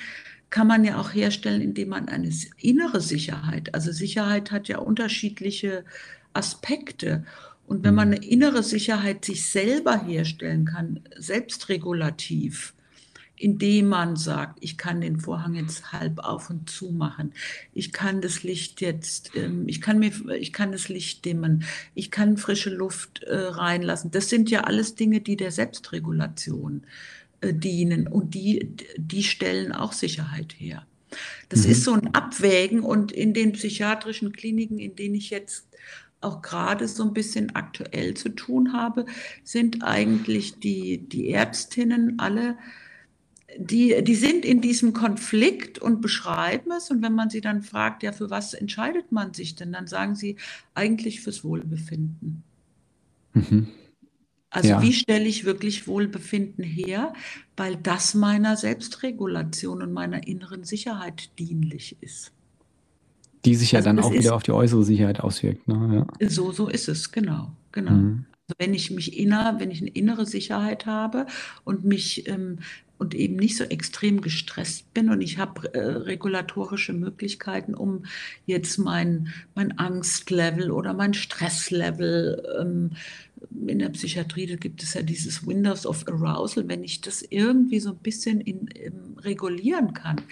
[0.51, 5.85] kann man ja auch herstellen, indem man eine innere Sicherheit, also Sicherheit hat ja unterschiedliche
[6.33, 7.25] Aspekte.
[7.67, 8.15] Und wenn man mhm.
[8.15, 12.75] eine innere Sicherheit sich selber herstellen kann, selbstregulativ,
[13.39, 17.33] indem man sagt, ich kann den Vorhang jetzt halb auf und zu machen,
[17.75, 22.11] ich kann das Licht jetzt, ähm, ich kann mir, ich kann das Licht dimmen, ich
[22.11, 24.11] kann frische Luft äh, reinlassen.
[24.11, 26.83] Das sind ja alles Dinge, die der Selbstregulation
[27.41, 30.87] äh, dienen und die, die stellen auch Sicherheit her.
[31.49, 31.71] Das mhm.
[31.71, 35.67] ist so ein Abwägen und in den psychiatrischen Kliniken, in denen ich jetzt
[36.21, 39.07] auch gerade so ein bisschen aktuell zu tun habe,
[39.45, 42.57] sind eigentlich die, die Ärztinnen alle
[43.59, 46.91] die, die sind in diesem Konflikt und beschreiben es.
[46.91, 50.15] Und wenn man sie dann fragt, ja, für was entscheidet man sich denn, dann sagen
[50.15, 50.37] sie
[50.75, 52.43] eigentlich fürs Wohlbefinden.
[53.35, 53.69] Mhm.
[54.51, 54.83] Also ja.
[54.83, 57.13] wie stelle ich wirklich Wohlbefinden her,
[57.57, 62.33] weil das meiner Selbstregulation und meiner inneren Sicherheit dienlich ist.
[63.45, 65.69] Die sich ja also dann auch wieder auf die äußere Sicherheit auswirkt.
[65.69, 66.07] Ne?
[66.21, 66.29] Ja.
[66.31, 67.93] So, so ist es, genau, genau.
[67.93, 68.25] Mhm.
[68.49, 71.27] Also wenn ich mich inner, wenn ich eine innere Sicherheit habe
[71.65, 72.61] und mich ähm,
[72.99, 78.05] und eben nicht so extrem gestresst bin und ich habe äh, regulatorische Möglichkeiten, um
[78.47, 82.91] jetzt mein, mein Angstlevel oder mein Stresslevel ähm,
[83.67, 87.81] in der Psychiatrie, da gibt es ja dieses Windows of Arousal, wenn ich das irgendwie
[87.81, 90.23] so ein bisschen in, in regulieren kann,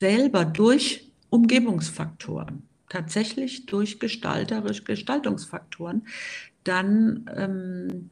[0.00, 6.06] selber durch Umgebungsfaktoren, tatsächlich durch gestalterisch Gestaltungsfaktoren,
[6.64, 8.10] dann ähm,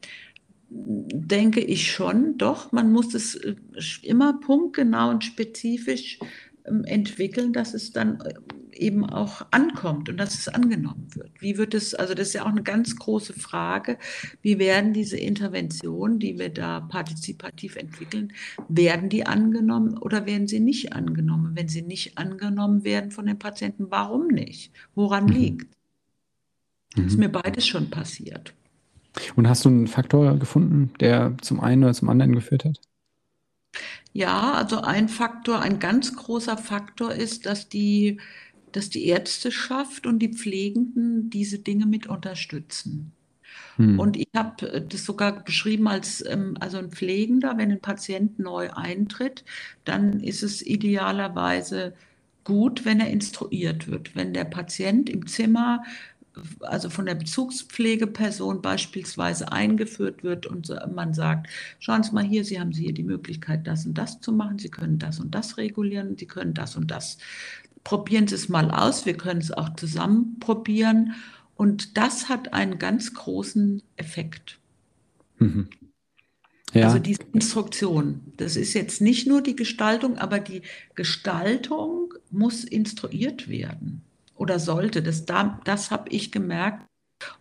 [0.69, 3.55] denke ich schon, doch, man muss es äh,
[4.03, 6.19] immer punktgenau und spezifisch
[6.65, 8.33] ähm, entwickeln, dass es dann äh,
[8.73, 11.31] eben auch ankommt und dass es angenommen wird.
[11.39, 13.97] Wie wird es, also das ist ja auch eine ganz große Frage,
[14.41, 18.33] wie werden diese Interventionen, die wir da partizipativ entwickeln,
[18.67, 21.55] werden die angenommen oder werden sie nicht angenommen?
[21.55, 24.71] Wenn sie nicht angenommen werden von den Patienten, warum nicht?
[24.95, 25.31] Woran mhm.
[25.31, 25.77] liegt?
[26.95, 27.07] Mhm.
[27.07, 28.53] Ist mir beides schon passiert.
[29.35, 32.79] Und hast du einen Faktor gefunden, der zum einen oder zum anderen geführt hat?
[34.13, 38.19] Ja, also ein Faktor, ein ganz großer Faktor ist, dass die,
[38.71, 43.11] dass die Ärzteschaft und die Pflegenden diese Dinge mit unterstützen.
[43.75, 43.99] Hm.
[43.99, 48.71] Und ich habe das sogar beschrieben als ähm, also ein Pflegender, wenn ein Patient neu
[48.71, 49.43] eintritt,
[49.85, 51.93] dann ist es idealerweise
[52.43, 54.15] gut, wenn er instruiert wird.
[54.15, 55.83] Wenn der Patient im Zimmer
[56.61, 61.47] also von der Bezugspflegeperson beispielsweise eingeführt wird und man sagt,
[61.79, 64.69] schauen Sie mal hier, Sie haben hier die Möglichkeit, das und das zu machen, Sie
[64.69, 67.17] können das und das regulieren, Sie können das und das.
[67.83, 71.13] Probieren Sie es mal aus, wir können es auch zusammen probieren.
[71.55, 74.59] Und das hat einen ganz großen Effekt.
[75.39, 75.69] Mhm.
[76.73, 76.87] Ja.
[76.87, 80.61] Also diese Instruktion, das ist jetzt nicht nur die Gestaltung, aber die
[80.95, 84.03] Gestaltung muss instruiert werden
[84.37, 85.01] oder sollte.
[85.01, 86.87] Das, das habe ich gemerkt.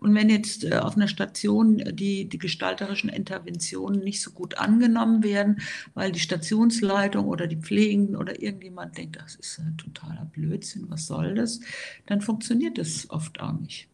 [0.01, 5.23] Und wenn jetzt äh, auf einer Station die, die gestalterischen Interventionen nicht so gut angenommen
[5.23, 5.61] werden,
[5.95, 11.07] weil die Stationsleitung oder die Pflegenden oder irgendjemand denkt, das ist ein totaler Blödsinn, was
[11.07, 11.61] soll das,
[12.07, 13.89] dann funktioniert das oft auch nicht.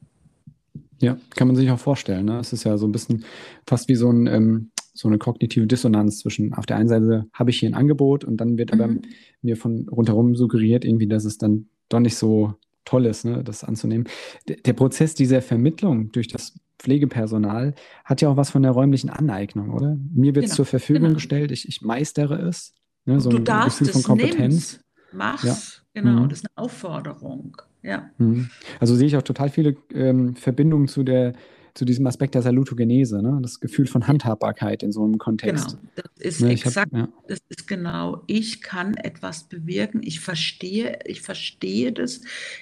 [1.00, 2.26] Ja, kann man sich auch vorstellen.
[2.26, 2.38] Ne?
[2.38, 3.24] Es ist ja so ein bisschen
[3.66, 7.50] fast wie so, ein, ähm, so eine kognitive Dissonanz zwischen, auf der einen Seite habe
[7.50, 8.80] ich hier ein Angebot und dann wird mhm.
[8.80, 8.94] aber
[9.42, 12.54] mir von rundherum suggeriert irgendwie, dass es dann doch nicht so
[12.84, 14.08] toll ist, ne, das anzunehmen.
[14.48, 19.10] Der, der Prozess dieser Vermittlung durch das Pflegepersonal hat ja auch was von der räumlichen
[19.10, 19.96] Aneignung, oder?
[20.12, 21.14] Mir wird es genau, zur Verfügung genau.
[21.14, 22.74] gestellt, ich, ich meistere es.
[23.04, 24.80] Ne, so du ein darfst Gefühl von Kompetenz.
[25.12, 25.56] Mach's, ja.
[26.00, 26.28] genau, mhm.
[26.28, 27.56] das ist eine Aufforderung.
[27.82, 28.10] Ja.
[28.18, 28.50] Mhm.
[28.80, 31.34] Also sehe ich auch total viele ähm, Verbindungen zu der
[31.74, 33.38] zu diesem Aspekt der Salutogenese, ne?
[33.42, 35.70] das Gefühl von Handhabbarkeit in so einem Kontext.
[35.70, 37.08] Genau, das ist ne, exakt, hab, ja.
[37.28, 42.20] das ist genau, ich kann etwas bewirken, ich verstehe, ich verstehe das,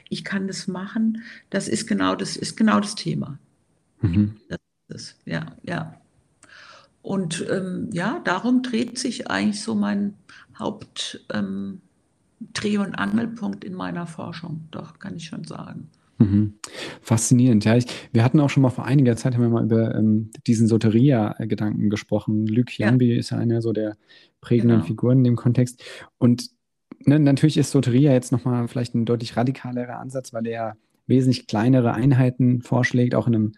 [0.08, 3.38] ich kann das machen, das ist genau das, ist genau das Thema.
[4.00, 4.36] Mhm.
[4.48, 6.00] Das ist es, ja, ja.
[7.02, 10.14] Und ähm, ja, darum dreht sich eigentlich so mein
[10.58, 11.80] Haupt ähm,
[12.40, 15.90] und Angelpunkt in meiner Forschung, doch, kann ich schon sagen.
[16.20, 16.54] Mhm.
[17.00, 17.76] Faszinierend, ja.
[17.76, 20.68] Ich, wir hatten auch schon mal vor einiger Zeit haben wir mal über ähm, diesen
[20.68, 22.46] Soteria-Gedanken gesprochen.
[22.46, 23.18] Luc Jambi ja.
[23.18, 23.96] ist ja einer so der
[24.40, 24.86] prägenden genau.
[24.86, 25.82] Figuren in dem Kontext.
[26.18, 26.50] Und
[27.04, 31.94] ne, natürlich ist Soteria jetzt nochmal vielleicht ein deutlich radikalerer Ansatz, weil er wesentlich kleinere
[31.94, 33.52] Einheiten vorschlägt, auch in einem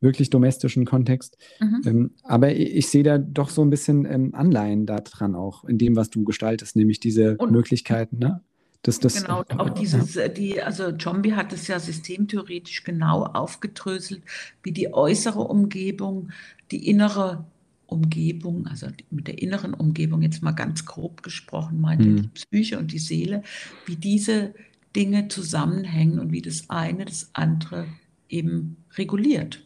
[0.00, 1.36] wirklich domestischen Kontext.
[1.60, 1.82] Mhm.
[1.84, 5.78] Ähm, aber ich, ich, sehe da doch so ein bisschen ähm, Anleihen daran auch, in
[5.78, 8.18] dem, was du gestaltest, nämlich diese und, Möglichkeiten.
[8.18, 8.40] Ne?
[8.86, 10.28] Das, das, genau, auch dieses, ja.
[10.28, 14.22] die, also Zombie hat es ja systemtheoretisch genau aufgedröselt,
[14.62, 16.30] wie die äußere Umgebung
[16.70, 17.46] die innere
[17.86, 22.16] Umgebung, also mit der inneren Umgebung jetzt mal ganz grob gesprochen, meinte mhm.
[22.22, 23.42] die Psyche und die Seele,
[23.86, 24.54] wie diese
[24.94, 27.88] Dinge zusammenhängen und wie das eine das andere
[28.28, 29.64] eben reguliert.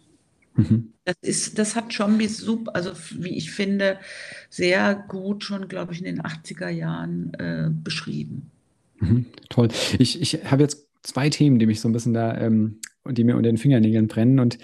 [0.54, 0.94] Mhm.
[1.04, 3.98] Das, ist, das hat Chombi super, also wie ich finde,
[4.48, 8.50] sehr gut schon, glaube ich, in den 80er Jahren äh, beschrieben.
[9.01, 9.69] Mhm, toll.
[9.99, 13.37] Ich, ich habe jetzt zwei Themen, die mich so ein bisschen da, ähm, die mir
[13.37, 14.39] unter den Fingernägeln brennen.
[14.39, 14.59] Und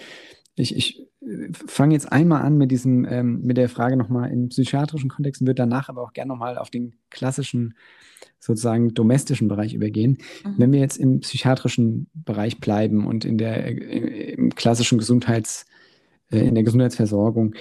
[0.55, 4.49] ich, ich äh, fange jetzt einmal an mit diesem, ähm, mit der Frage nochmal im
[4.49, 7.73] psychiatrischen Kontext und würde danach aber auch gerne nochmal auf den klassischen,
[8.39, 10.19] sozusagen domestischen Bereich übergehen.
[10.43, 10.53] Mhm.
[10.57, 15.65] Wenn wir jetzt im psychiatrischen Bereich bleiben und in der äh, im klassischen Gesundheits,
[16.31, 17.55] äh, in der Gesundheitsversorgung,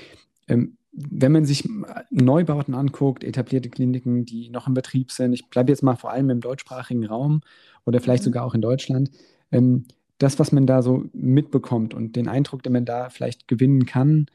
[0.49, 1.69] ähm, wenn man sich
[2.11, 6.31] Neubauten anguckt, etablierte Kliniken, die noch im Betrieb sind, ich bleibe jetzt mal vor allem
[6.31, 7.43] im deutschsprachigen Raum
[7.85, 8.27] oder vielleicht mhm.
[8.27, 9.11] sogar auch in Deutschland,
[9.53, 9.85] ähm,
[10.19, 14.27] das, was man da so mitbekommt und den Eindruck, den man da vielleicht gewinnen kann,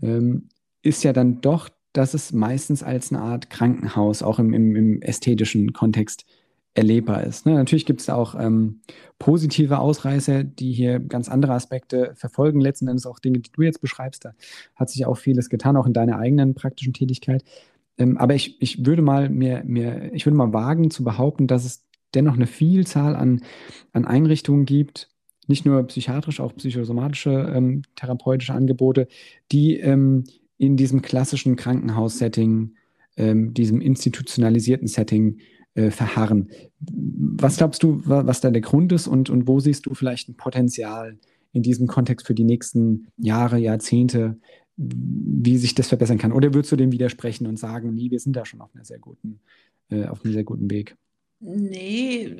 [0.00, 0.48] ähm,
[0.82, 5.02] ist ja dann doch, dass es meistens als eine Art Krankenhaus auch im, im, im
[5.02, 6.24] ästhetischen Kontext
[6.76, 7.46] erlebbar ist.
[7.46, 7.54] Ne?
[7.54, 8.80] Natürlich gibt es auch ähm,
[9.18, 13.80] positive Ausreißer, die hier ganz andere Aspekte verfolgen, letzten Endes auch Dinge, die du jetzt
[13.80, 14.26] beschreibst.
[14.26, 14.34] Da
[14.74, 17.44] hat sich auch vieles getan, auch in deiner eigenen praktischen Tätigkeit.
[17.98, 21.64] Ähm, aber ich, ich würde mal mir, mir, ich würde mal wagen zu behaupten, dass
[21.64, 21.84] es
[22.14, 23.42] dennoch eine Vielzahl an,
[23.92, 25.08] an Einrichtungen gibt,
[25.46, 29.08] nicht nur psychiatrisch, auch psychosomatische ähm, therapeutische Angebote,
[29.50, 30.24] die ähm,
[30.58, 32.74] in diesem klassischen Krankenhaussetting,
[33.16, 35.38] ähm, diesem institutionalisierten Setting
[35.76, 36.50] äh, verharren.
[36.80, 40.36] Was glaubst du, was da der Grund ist und, und wo siehst du vielleicht ein
[40.36, 41.18] Potenzial
[41.52, 44.38] in diesem Kontext für die nächsten Jahre, Jahrzehnte,
[44.76, 46.32] wie sich das verbessern kann?
[46.32, 48.98] Oder würdest du dem widersprechen und sagen, nee, wir sind da schon auf einer sehr
[48.98, 49.40] guten,
[49.90, 50.96] äh, auf einem sehr guten Weg?
[51.38, 52.36] Nee,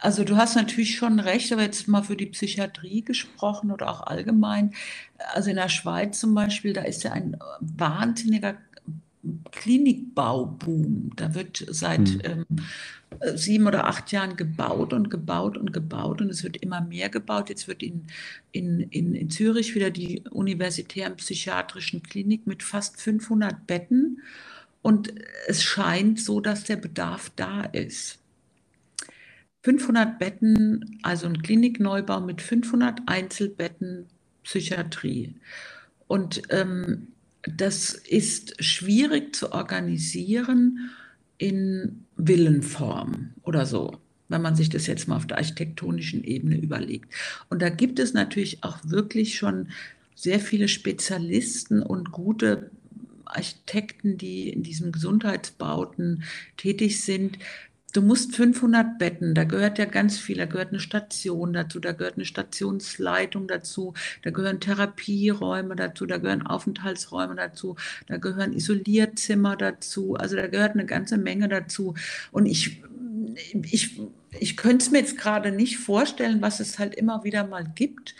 [0.00, 4.00] also du hast natürlich schon recht, aber jetzt mal für die Psychiatrie gesprochen oder auch
[4.00, 4.72] allgemein.
[5.34, 8.56] Also in der Schweiz zum Beispiel, da ist ja ein wahnsinniger
[9.52, 11.12] Klinikbauboom.
[11.16, 12.20] Da wird seit hm.
[12.24, 12.46] ähm,
[13.34, 17.48] sieben oder acht Jahren gebaut und gebaut und gebaut und es wird immer mehr gebaut.
[17.48, 18.06] Jetzt wird in,
[18.52, 24.22] in, in, in Zürich wieder die universitären psychiatrischen Klinik mit fast 500 Betten
[24.82, 25.12] und
[25.48, 28.18] es scheint so, dass der Bedarf da ist.
[29.62, 34.06] 500 Betten, also ein Klinikneubau mit 500 Einzelbetten
[34.44, 35.34] Psychiatrie.
[36.06, 37.08] Und ähm,
[37.46, 40.90] das ist schwierig zu organisieren
[41.38, 47.12] in Villenform oder so, wenn man sich das jetzt mal auf der architektonischen Ebene überlegt.
[47.48, 49.68] Und da gibt es natürlich auch wirklich schon
[50.14, 52.70] sehr viele Spezialisten und gute
[53.26, 56.24] Architekten, die in diesen Gesundheitsbauten
[56.56, 57.38] tätig sind,
[57.96, 61.92] du musst 500 Betten, da gehört ja ganz viel, da gehört eine Station dazu, da
[61.92, 69.56] gehört eine Stationsleitung dazu, da gehören Therapieräume dazu, da gehören Aufenthaltsräume dazu, da gehören Isolierzimmer
[69.56, 71.94] dazu, also da gehört eine ganze Menge dazu.
[72.32, 72.82] Und ich,
[73.62, 73.98] ich,
[74.38, 78.14] ich könnte es mir jetzt gerade nicht vorstellen, was es halt immer wieder mal gibt,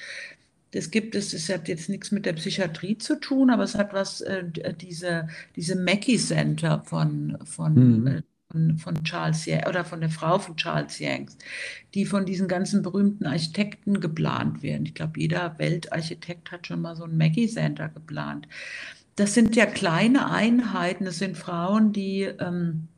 [0.73, 3.95] das gibt es, das hat jetzt nichts mit der Psychiatrie zu tun, aber es hat
[3.95, 4.45] was, äh,
[4.79, 8.23] diese, diese Mackie Center von, von, mhm.
[8.53, 11.37] Von, Charles oder von der Frau von Charles Yanks,
[11.95, 14.87] die von diesen ganzen berühmten Architekten geplant werden.
[14.87, 18.47] Ich glaube, jeder Weltarchitekt hat schon mal so ein Mackie Center geplant.
[19.17, 22.89] Das sind ja kleine Einheiten, das sind Frauen, die ähm,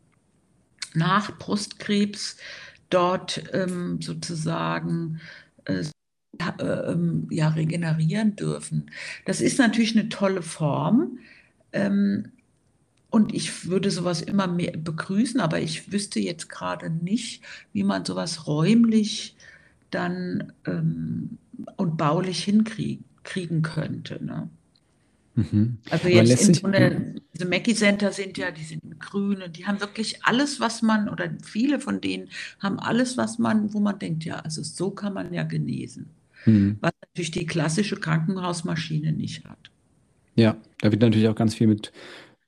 [0.94, 2.36] nach Brustkrebs
[2.90, 5.20] dort ähm, sozusagen
[5.64, 5.84] äh,
[6.38, 6.96] äh,
[7.30, 8.90] ja, regenerieren dürfen.
[9.26, 11.18] Das ist natürlich eine tolle Form.
[11.72, 12.32] Ähm,
[13.10, 17.42] und ich würde sowas immer mehr begrüßen, aber ich wüsste jetzt gerade nicht,
[17.72, 19.36] wie man sowas räumlich
[19.90, 21.38] dann ähm,
[21.76, 24.22] und baulich hinkriegen könnte.
[24.22, 24.48] Ne?
[25.34, 25.78] Mhm.
[25.88, 29.66] Also jetzt in so eine, diese Mackie Center sind ja, die sind grün und die
[29.66, 32.28] haben wirklich alles, was man, oder viele von denen
[32.60, 36.10] haben alles, was man, wo man denkt, ja, also so kann man ja genesen
[36.44, 36.76] mhm.
[36.80, 39.70] was natürlich die klassische Krankenhausmaschine nicht hat.
[40.34, 41.92] Ja, da wird natürlich auch ganz viel mit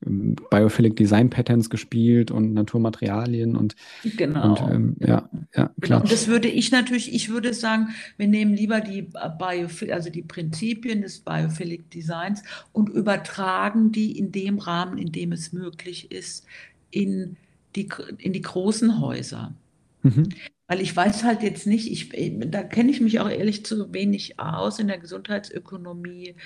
[0.02, 3.76] Biophilic Design Patterns gespielt und Naturmaterialien und
[4.16, 5.70] genau und, ähm, ja ja genau.
[5.80, 6.00] klar.
[6.02, 10.22] Und das würde ich natürlich, ich würde sagen, wir nehmen lieber die Biophilic, also die
[10.22, 12.42] Prinzipien des Biophilic Designs
[12.72, 16.46] und übertragen die in dem Rahmen, in dem es möglich ist,
[16.90, 17.36] in
[17.76, 17.88] die
[18.18, 19.54] in die großen Häuser.
[20.02, 20.30] Mhm.
[20.66, 22.10] Weil ich weiß halt jetzt nicht, ich,
[22.48, 26.36] da kenne ich mich auch ehrlich zu wenig aus in der Gesundheitsökonomie.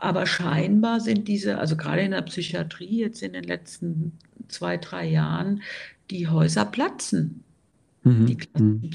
[0.00, 4.12] Aber scheinbar sind diese, also gerade in der Psychiatrie jetzt in den letzten
[4.48, 5.62] zwei, drei Jahren,
[6.10, 7.42] die Häuser platzen.
[8.02, 8.26] Mhm.
[8.26, 8.90] Die, mhm.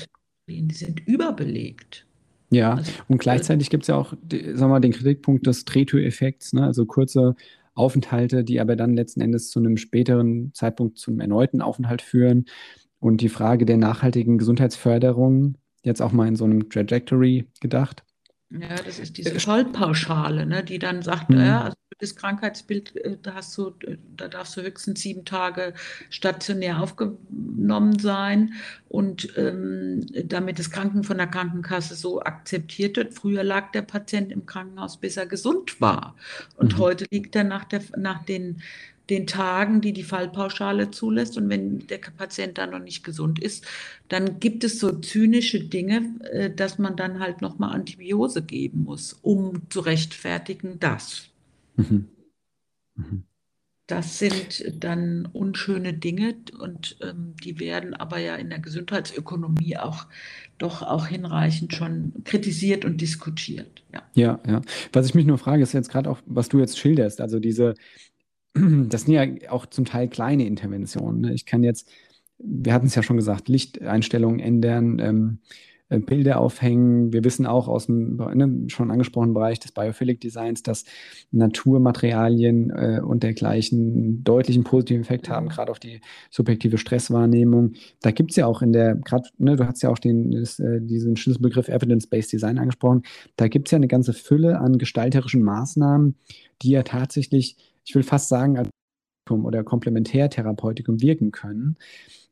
[0.48, 2.06] die sind überbelegt.
[2.50, 6.54] Ja, also, und gleichzeitig gibt es ja auch, sagen wir mal, den Kritikpunkt des Drehtüreffekts,
[6.54, 6.66] ne?
[6.66, 7.36] also kurze
[7.74, 12.46] Aufenthalte, die aber dann letzten Endes zu einem späteren Zeitpunkt zum erneuten Aufenthalt führen.
[13.00, 18.04] Und die Frage der nachhaltigen Gesundheitsförderung, jetzt auch mal in so einem Trajectory gedacht.
[18.52, 21.40] Ja, das ist diese Vollpauschale, ne, die dann sagt, mhm.
[21.40, 25.74] ja, also das Krankheitsbild, äh, da hast du, äh, da darfst du höchstens sieben Tage
[26.10, 28.54] stationär aufgenommen sein
[28.90, 33.14] und ähm, damit das Kranken von der Krankenkasse so akzeptiert wird.
[33.14, 36.16] Früher lag der Patient im Krankenhaus, bis er gesund war.
[36.58, 36.80] Und mhm.
[36.80, 38.62] heute liegt er nach, der, nach den
[39.12, 41.38] den Tagen, die die Fallpauschale zulässt.
[41.38, 43.66] Und wenn der Patient dann noch nicht gesund ist,
[44.08, 49.20] dann gibt es so zynische Dinge, äh, dass man dann halt nochmal Antibiose geben muss,
[49.22, 51.30] um zu rechtfertigen das.
[51.76, 52.08] Mhm.
[52.96, 53.24] Mhm.
[53.88, 60.08] Das sind dann unschöne Dinge und ähm, die werden aber ja in der Gesundheitsökonomie auch
[60.58, 63.84] doch auch hinreichend schon kritisiert und diskutiert.
[63.94, 64.40] Ja, ja.
[64.48, 64.62] ja.
[64.94, 67.74] Was ich mich nur frage, ist jetzt gerade auch, was du jetzt schilderst, also diese,
[68.90, 71.22] das sind ja auch zum Teil kleine Interventionen.
[71.22, 71.34] Ne?
[71.34, 71.90] Ich kann jetzt,
[72.38, 75.40] wir hatten es ja schon gesagt, Lichteinstellungen ändern, ähm,
[75.92, 77.12] äh, Bilder aufhängen.
[77.12, 80.86] Wir wissen auch aus dem ne, schon angesprochenen Bereich des Biophilic Designs, dass
[81.32, 85.50] Naturmaterialien äh, und dergleichen deutlichen positiven Effekt haben, mhm.
[85.50, 86.00] gerade auf die
[86.30, 87.74] subjektive Stresswahrnehmung.
[88.02, 90.60] Da gibt es ja auch in der, gerade, ne, du hast ja auch den, das,
[90.60, 93.04] äh, diesen Schlüsselbegriff Evidence-Based Design angesprochen,
[93.36, 96.16] da gibt es ja eine ganze Fülle an gestalterischen Maßnahmen,
[96.62, 98.70] die ja tatsächlich, ich will fast sagen, als
[99.30, 101.78] oder Komplementärtherapeutikum wirken können.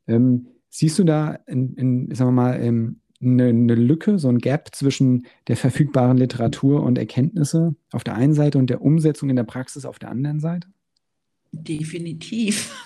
[0.06, 4.40] Ähm, siehst du da in, in, sagen wir mal, im eine, eine Lücke, so ein
[4.40, 9.36] Gap zwischen der verfügbaren Literatur und Erkenntnisse auf der einen Seite und der Umsetzung in
[9.36, 10.68] der Praxis auf der anderen Seite?
[11.52, 12.76] Definitiv.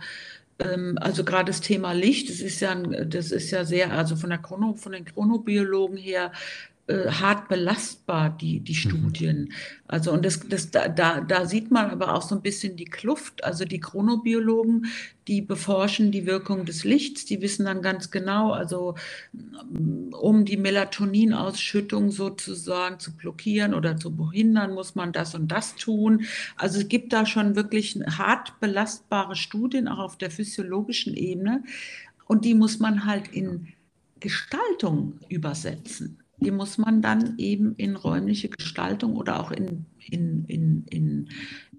[0.58, 4.30] ähm, also gerade das Thema Licht, das ist ja, das ist ja sehr, also von
[4.30, 6.32] der Chrono, von den Chronobiologen her
[6.88, 8.76] äh, hart belastbar, die, die mhm.
[8.76, 9.52] Studien.
[9.88, 10.88] Also, und das, das, da,
[11.20, 13.42] da sieht man aber auch so ein bisschen die Kluft.
[13.42, 14.86] Also, die Chronobiologen,
[15.26, 18.94] die beforschen die Wirkung des Lichts, die wissen dann ganz genau, also,
[20.12, 26.24] um die Melatoninausschüttung sozusagen zu blockieren oder zu behindern, muss man das und das tun.
[26.56, 31.64] Also, es gibt da schon wirklich hart belastbare Studien, auch auf der physiologischen Ebene.
[32.26, 33.72] Und die muss man halt in
[34.20, 40.84] Gestaltung übersetzen die muss man dann eben in räumliche Gestaltung oder auch in, in, in,
[40.88, 41.28] in,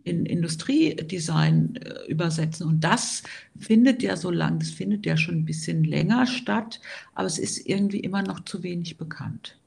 [0.04, 2.68] in Industriedesign äh, übersetzen.
[2.68, 3.24] Und das
[3.58, 6.80] findet ja so lang, das findet ja schon ein bisschen länger statt,
[7.14, 9.60] aber es ist irgendwie immer noch zu wenig bekannt.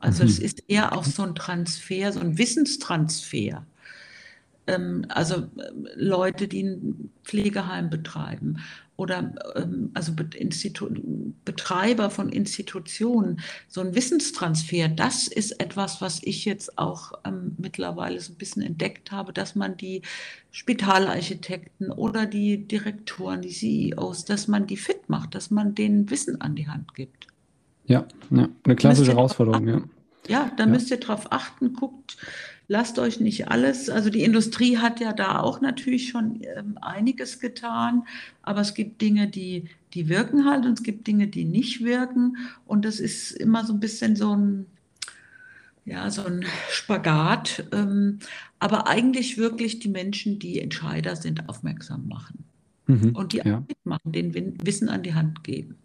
[0.00, 0.30] Also mhm.
[0.30, 3.64] es ist eher auch so ein Transfer, so ein Wissenstransfer
[4.68, 8.58] ähm, also äh, Leute, die ein Pflegeheim betreiben
[8.96, 10.88] oder ähm, also Institu
[11.44, 18.20] Betreiber von Institutionen, so ein Wissenstransfer, das ist etwas, was ich jetzt auch ähm, mittlerweile
[18.20, 20.02] so ein bisschen entdeckt habe, dass man die
[20.50, 26.40] Spitalarchitekten oder die Direktoren, die CEOs, dass man die fit macht, dass man denen Wissen
[26.40, 27.28] an die Hand gibt.
[27.86, 29.82] Ja, ja eine klassische Herausforderung, ja.
[30.28, 30.70] Ja, da ja.
[30.70, 32.18] müsst ihr drauf achten, guckt,
[32.68, 37.40] lasst euch nicht alles, also die Industrie hat ja da auch natürlich schon ähm, einiges
[37.40, 38.06] getan,
[38.42, 39.64] aber es gibt Dinge, die,
[39.94, 43.72] die wirken halt und es gibt Dinge, die nicht wirken und das ist immer so
[43.72, 44.66] ein bisschen so ein,
[45.86, 48.18] ja, so ein Spagat, ähm,
[48.58, 52.44] aber eigentlich wirklich die Menschen, die Entscheider sind, aufmerksam machen
[52.86, 53.64] mhm, und die ja.
[53.66, 55.76] mitmachen, denen Wissen an die Hand geben.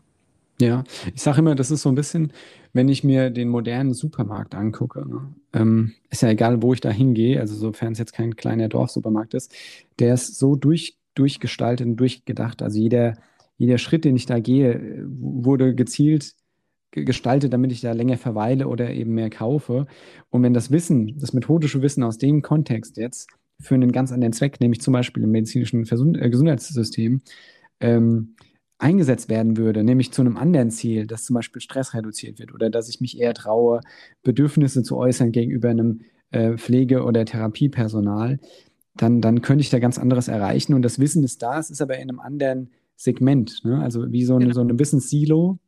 [0.61, 0.83] Ja,
[1.13, 2.31] ich sage immer, das ist so ein bisschen,
[2.73, 5.33] wenn ich mir den modernen Supermarkt angucke, ne?
[5.53, 9.33] ähm, ist ja egal, wo ich da hingehe, also sofern es jetzt kein kleiner Dorfsupermarkt
[9.33, 9.53] ist,
[9.99, 12.61] der ist so durch, durchgestaltet und durchgedacht.
[12.61, 13.15] Also jeder,
[13.57, 16.35] jeder Schritt, den ich da gehe, wurde gezielt
[16.91, 19.87] gestaltet, damit ich da länger verweile oder eben mehr kaufe.
[20.29, 23.29] Und wenn das Wissen, das methodische Wissen aus dem Kontext jetzt
[23.59, 27.21] für einen ganz anderen Zweck, nämlich zum Beispiel im medizinischen äh, Gesundheitssystem,
[27.79, 28.35] ähm,
[28.83, 32.69] eingesetzt werden würde, nämlich zu einem anderen Ziel, dass zum Beispiel Stress reduziert wird oder
[32.69, 33.79] dass ich mich eher traue,
[34.23, 38.39] Bedürfnisse zu äußern gegenüber einem äh, Pflege- oder Therapiepersonal,
[38.95, 40.73] dann, dann könnte ich da ganz anderes erreichen.
[40.73, 43.81] Und das Wissen ist da, es ist aber in einem anderen Segment, ne?
[43.81, 44.55] also wie so, eine, genau.
[44.55, 45.59] so ein Wissenssilo.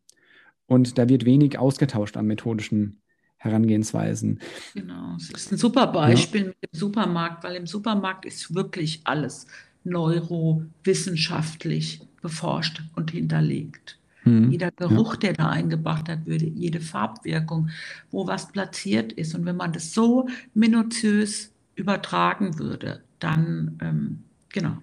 [0.67, 2.97] Und da wird wenig ausgetauscht an methodischen
[3.37, 4.41] Herangehensweisen.
[4.73, 6.47] Genau, es ist ein super Beispiel ja.
[6.47, 9.45] mit dem Supermarkt, weil im Supermarkt ist wirklich alles
[9.83, 13.99] neurowissenschaftlich beforscht und hinterlegt.
[14.23, 14.49] Mhm.
[14.49, 15.19] Jeder Geruch, ja.
[15.19, 17.69] der da eingebracht hat, würde, jede Farbwirkung,
[18.09, 19.35] wo was platziert ist.
[19.35, 24.77] Und wenn man das so minutiös übertragen würde, dann, ähm, genau.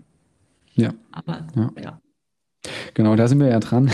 [0.75, 0.95] Ja.
[1.11, 1.73] Aber, ja.
[1.83, 2.01] ja.
[2.95, 3.91] Genau, da sind wir ja dran.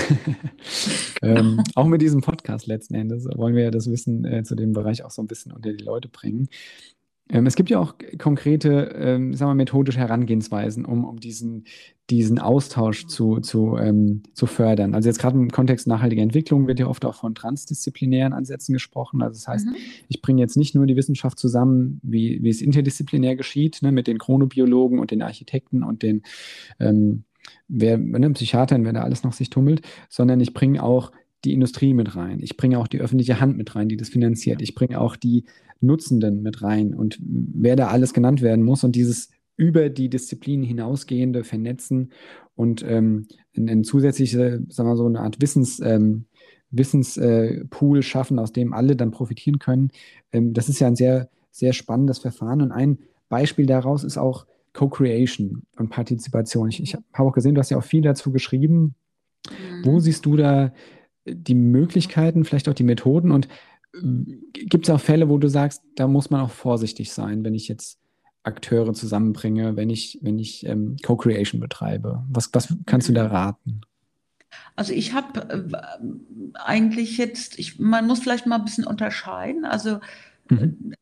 [1.22, 4.74] ähm, auch mit diesem Podcast letzten Endes wollen wir ja das Wissen äh, zu dem
[4.74, 6.48] Bereich auch so ein bisschen unter die Leute bringen.
[7.30, 11.64] Ähm, es gibt ja auch konkrete, ähm, sagen wir, methodische Herangehensweisen, um, um diesen,
[12.10, 14.94] diesen Austausch zu, zu, ähm, zu fördern.
[14.94, 19.22] Also jetzt gerade im Kontext nachhaltiger Entwicklung wird ja oft auch von transdisziplinären Ansätzen gesprochen.
[19.22, 19.76] Also das heißt, mhm.
[20.08, 24.06] ich bringe jetzt nicht nur die Wissenschaft zusammen, wie, wie es interdisziplinär geschieht, ne, mit
[24.06, 26.22] den Chronobiologen und den Architekten und den
[26.80, 27.24] ähm,
[27.68, 31.12] wer, ne, Psychiatern, wer da alles noch sich tummelt, sondern ich bringe auch
[31.44, 32.40] die Industrie mit rein.
[32.40, 34.60] Ich bringe auch die öffentliche Hand mit rein, die das finanziert.
[34.62, 35.44] Ich bringe auch die
[35.80, 40.64] Nutzenden mit rein und wer da alles genannt werden muss und dieses über die Disziplinen
[40.64, 42.12] hinausgehende Vernetzen
[42.54, 43.26] und ähm,
[43.56, 46.26] eine zusätzliche, sagen wir so, eine Art Wissens, ähm,
[46.70, 49.90] Wissenspool äh, schaffen, aus dem alle dann profitieren können.
[50.32, 54.46] Ähm, das ist ja ein sehr, sehr spannendes Verfahren und ein Beispiel daraus ist auch
[54.74, 56.68] Co-Creation und Partizipation.
[56.68, 58.94] Ich, ich habe auch gesehen, du hast ja auch viel dazu geschrieben.
[59.50, 59.84] Mhm.
[59.84, 60.72] Wo siehst du da
[61.32, 63.48] die Möglichkeiten, vielleicht auch die Methoden und
[64.52, 67.68] Gibt es auch Fälle, wo du sagst, da muss man auch vorsichtig sein, wenn ich
[67.68, 67.98] jetzt
[68.42, 72.24] Akteure zusammenbringe, wenn ich, wenn ich ähm, Co-Creation betreibe?
[72.28, 73.80] Was, was kannst du da raten?
[74.76, 79.64] Also ich habe äh, eigentlich jetzt, ich, man muss vielleicht mal ein bisschen unterscheiden.
[79.64, 80.00] Also
[80.48, 80.92] mhm.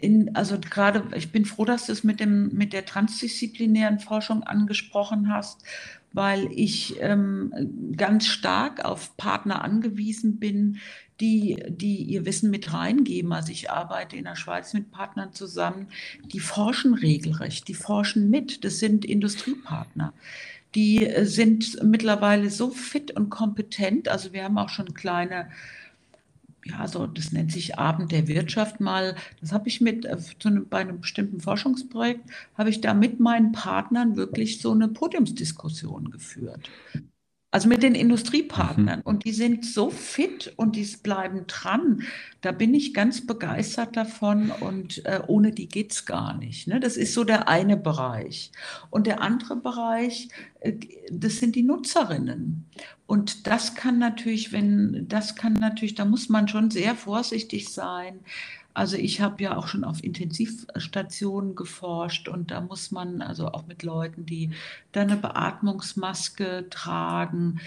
[0.00, 4.42] In, also gerade, ich bin froh, dass du es mit, dem, mit der transdisziplinären Forschung
[4.42, 5.62] angesprochen hast,
[6.12, 10.78] weil ich ähm, ganz stark auf Partner angewiesen bin,
[11.20, 13.32] die, die ihr Wissen mit reingeben.
[13.32, 15.88] Also ich arbeite in der Schweiz mit Partnern zusammen,
[16.32, 18.64] die forschen regelrecht, die forschen mit.
[18.64, 20.14] Das sind Industriepartner.
[20.74, 24.08] Die äh, sind mittlerweile so fit und kompetent.
[24.08, 25.50] Also wir haben auch schon kleine
[26.64, 29.16] ja, so, das nennt sich Abend der Wirtschaft mal.
[29.40, 30.16] Das habe ich mit, äh,
[30.68, 36.70] bei einem bestimmten Forschungsprojekt, habe ich da mit meinen Partnern wirklich so eine Podiumsdiskussion geführt.
[37.52, 39.00] Also mit den Industriepartnern.
[39.00, 39.04] Mhm.
[39.04, 42.02] Und die sind so fit und die bleiben dran.
[42.42, 46.68] Da bin ich ganz begeistert davon und äh, ohne die geht es gar nicht.
[46.68, 46.78] Ne?
[46.78, 48.52] Das ist so der eine Bereich.
[48.90, 50.28] Und der andere Bereich,
[50.60, 50.74] äh,
[51.10, 52.66] das sind die Nutzerinnen.
[53.10, 58.20] Und das kann natürlich, wenn, das kann natürlich, da muss man schon sehr vorsichtig sein
[58.74, 63.66] also ich habe ja auch schon auf Intensivstationen geforscht und da muss man also auch
[63.66, 64.50] mit Leuten, die
[64.92, 67.60] da eine Beatmungsmaske tragen,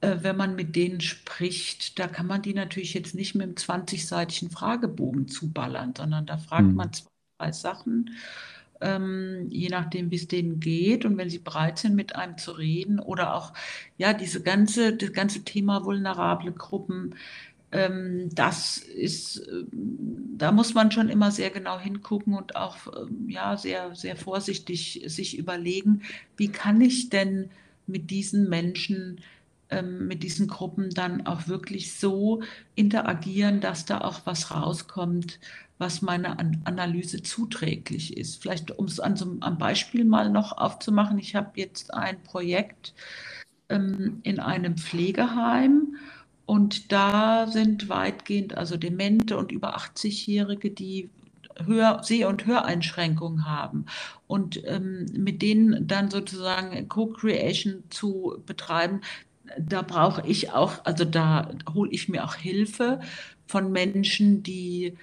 [0.00, 3.54] äh, wenn man mit denen spricht, da kann man die natürlich jetzt nicht mit einem
[3.54, 6.74] 20-seitigen Fragebogen zuballern, sondern da fragt mhm.
[6.74, 8.10] man zwei, drei Sachen,
[8.80, 12.52] ähm, je nachdem, wie es denen geht und wenn sie bereit sind, mit einem zu
[12.52, 13.52] reden oder auch
[13.96, 17.14] ja diese ganze das ganze Thema vulnerable Gruppen
[17.72, 23.28] ähm, das ist, ähm, da muss man schon immer sehr genau hingucken und auch ähm,
[23.28, 26.02] ja, sehr, sehr vorsichtig sich überlegen,
[26.36, 27.50] wie kann ich denn
[27.86, 29.20] mit diesen Menschen,
[29.70, 32.42] ähm, mit diesen Gruppen dann auch wirklich so
[32.76, 35.40] interagieren, dass da auch was rauskommt,
[35.78, 38.42] was meiner Analyse zuträglich ist.
[38.42, 42.94] Vielleicht, um es an so einem Beispiel mal noch aufzumachen, ich habe jetzt ein Projekt
[43.68, 45.96] ähm, in einem Pflegeheim
[46.46, 51.10] und da sind weitgehend also Demente und über 80-Jährige, die
[51.64, 53.86] Hör-, Seh- und Höreinschränkungen haben.
[54.26, 59.00] Und ähm, mit denen dann sozusagen Co-Creation zu betreiben,
[59.58, 63.00] da brauche ich auch, also da hole ich mir auch Hilfe
[63.46, 64.94] von Menschen, die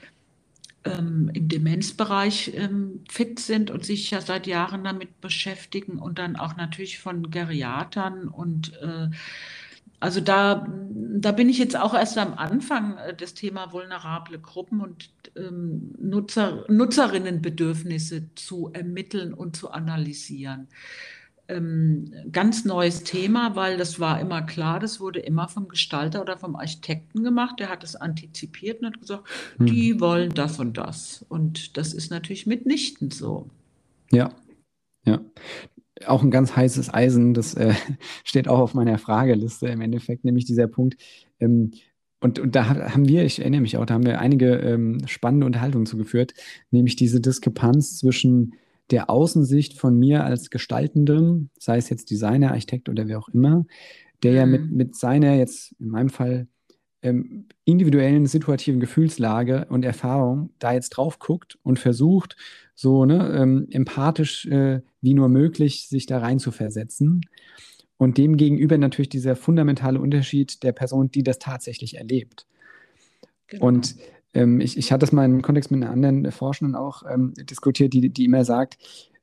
[0.85, 6.35] ähm, im Demenzbereich ähm, fit sind und sich ja seit Jahren damit beschäftigen und dann
[6.35, 9.09] auch natürlich von Geriatern und äh,
[10.03, 14.81] also da, da bin ich jetzt auch erst am Anfang äh, des Thema vulnerable Gruppen
[14.81, 20.67] und ähm, Nutzer, Nutzerinnenbedürfnisse zu ermitteln und zu analysieren.
[21.49, 26.37] Ähm, ganz neues Thema, weil das war immer klar, das wurde immer vom Gestalter oder
[26.37, 27.59] vom Architekten gemacht.
[27.59, 29.27] Der hat es antizipiert und hat gesagt,
[29.57, 29.65] hm.
[29.65, 31.25] die wollen das und das.
[31.27, 33.49] Und das ist natürlich mitnichten so.
[34.11, 34.31] Ja,
[35.05, 35.19] ja
[36.07, 37.73] auch ein ganz heißes Eisen, das äh,
[38.23, 40.97] steht auch auf meiner Frageliste im Endeffekt, nämlich dieser Punkt.
[41.39, 41.71] Ähm,
[42.19, 45.45] und, und da haben wir, ich erinnere mich auch, da haben wir einige ähm, spannende
[45.45, 46.33] Unterhaltungen zugeführt,
[46.71, 48.55] nämlich diese Diskrepanz zwischen
[48.91, 53.65] der Außensicht von mir als Gestaltendem, sei es jetzt Designer, Architekt oder wer auch immer,
[54.23, 54.37] der mhm.
[54.37, 54.77] ja mit, mhm.
[54.77, 56.47] mit seiner jetzt in meinem Fall
[57.01, 62.37] ähm, individuellen situativen Gefühlslage und Erfahrung da jetzt drauf guckt und versucht,
[62.75, 67.21] so ne, ähm, empathisch äh, wie nur möglich sich da rein zu versetzen.
[67.97, 72.47] Und dem gegenüber natürlich dieser fundamentale Unterschied der Person, die das tatsächlich erlebt.
[73.47, 73.67] Genau.
[73.67, 73.95] Und
[74.33, 78.09] ich, ich hatte das mal im Kontext mit einer anderen Forschenden auch ähm, diskutiert, die,
[78.09, 78.77] die immer sagt,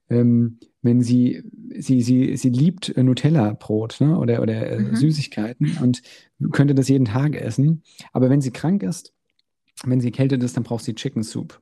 [0.09, 1.43] ähm, wenn sie,
[1.79, 4.19] sie, sie, sie liebt Nutella-Brot ne?
[4.19, 4.97] oder, oder äh, mhm.
[4.97, 6.03] Süßigkeiten und
[6.53, 7.83] könnte das jeden Tag essen.
[8.13, 9.13] Aber wenn sie krank ist,
[9.85, 11.61] wenn sie erkältet ist, dann braucht sie Chicken Soup.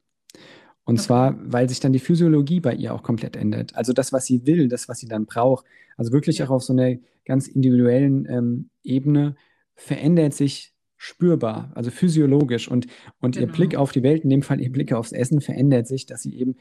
[0.85, 1.05] Und okay.
[1.05, 3.77] zwar, weil sich dann die Physiologie bei ihr auch komplett ändert.
[3.77, 5.67] Also das, was sie will, das, was sie dann braucht.
[5.97, 6.47] Also wirklich ja.
[6.47, 6.97] auch auf so einer
[7.27, 9.37] ganz individuellen ähm, Ebene
[9.75, 12.69] verändert sich spürbar, also physiologisch.
[12.69, 12.87] Und,
[13.21, 13.47] und genau.
[13.47, 16.23] ihr Blick auf die Welt, in dem Fall ihr Blick aufs Essen, verändert sich, dass
[16.23, 16.57] sie eben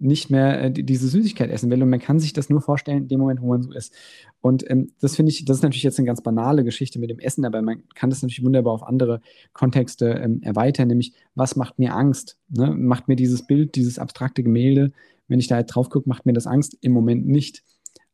[0.00, 1.82] nicht mehr äh, diese Süßigkeit essen will.
[1.82, 3.92] Und man kann sich das nur vorstellen in dem Moment, wo man so ist.
[4.40, 7.18] Und ähm, das finde ich, das ist natürlich jetzt eine ganz banale Geschichte mit dem
[7.18, 9.20] Essen, aber man kann das natürlich wunderbar auf andere
[9.52, 12.38] Kontexte ähm, erweitern, nämlich was macht mir Angst?
[12.48, 12.70] Ne?
[12.74, 14.92] Macht mir dieses Bild, dieses abstrakte Gemälde,
[15.26, 16.76] wenn ich da halt drauf gucke, macht mir das Angst?
[16.80, 17.62] Im Moment nicht.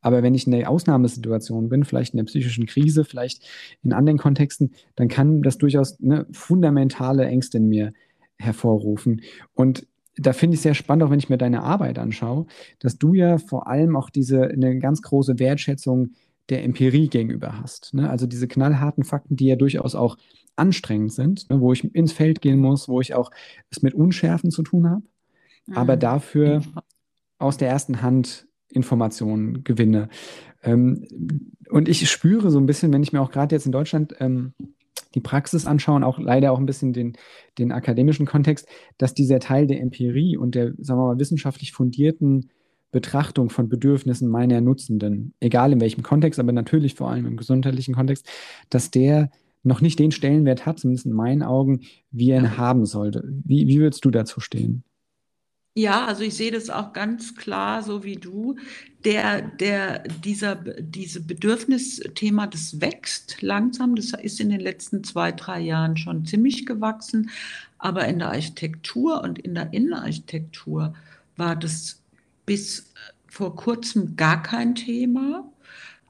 [0.04, 3.42] Aber wenn ich in der Ausnahmesituation bin, vielleicht in der psychischen Krise, vielleicht
[3.82, 7.94] in anderen Kontexten, dann kann das durchaus eine fundamentale Ängste in mir
[8.36, 9.22] hervorrufen.
[9.54, 9.86] Und
[10.16, 12.46] da finde ich sehr spannend, auch wenn ich mir deine Arbeit anschaue,
[12.80, 16.10] dass du ja vor allem auch diese eine ganz große Wertschätzung
[16.50, 17.94] der Empirie gegenüber hast.
[17.94, 18.10] Ne?
[18.10, 20.18] Also diese knallharten Fakten, die ja durchaus auch
[20.54, 21.62] anstrengend sind, ne?
[21.62, 23.30] wo ich ins Feld gehen muss, wo ich auch
[23.70, 25.02] es mit Unschärfen zu tun habe,
[25.66, 25.76] mhm.
[25.78, 26.60] aber dafür
[27.38, 30.08] aus der ersten Hand Informationen gewinne.
[30.62, 31.06] Ähm,
[31.70, 34.52] und ich spüre so ein bisschen, wenn ich mir auch gerade jetzt in Deutschland ähm,
[35.14, 37.16] die Praxis anschauen, auch leider auch ein bisschen den,
[37.58, 38.66] den akademischen Kontext,
[38.98, 42.50] dass dieser Teil der Empirie und der, sagen wir mal, wissenschaftlich fundierten
[42.90, 47.94] Betrachtung von Bedürfnissen meiner Nutzenden, egal in welchem Kontext, aber natürlich vor allem im gesundheitlichen
[47.94, 48.28] Kontext,
[48.70, 49.30] dass der
[49.64, 53.24] noch nicht den Stellenwert hat, zumindest in meinen Augen, wie er ihn haben sollte.
[53.44, 54.84] Wie, wie würdest du dazu stehen?
[55.76, 58.56] Ja, also ich sehe das auch ganz klar, so wie du.
[59.04, 63.96] Der, der, dieser, diese Bedürfnisthema, das wächst langsam.
[63.96, 67.30] Das ist in den letzten zwei, drei Jahren schon ziemlich gewachsen.
[67.78, 70.94] Aber in der Architektur und in der Innenarchitektur
[71.36, 72.00] war das
[72.46, 72.92] bis
[73.26, 75.44] vor kurzem gar kein Thema.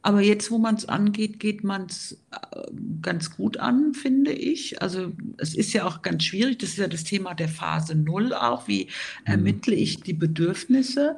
[0.05, 2.67] Aber jetzt, wo man es angeht, geht man es äh,
[3.01, 4.83] ganz gut an, finde ich.
[4.83, 8.35] Also es ist ja auch ganz schwierig, das ist ja das Thema der Phase Null
[8.35, 8.91] auch, wie mhm.
[9.25, 11.17] ermittle ich die Bedürfnisse.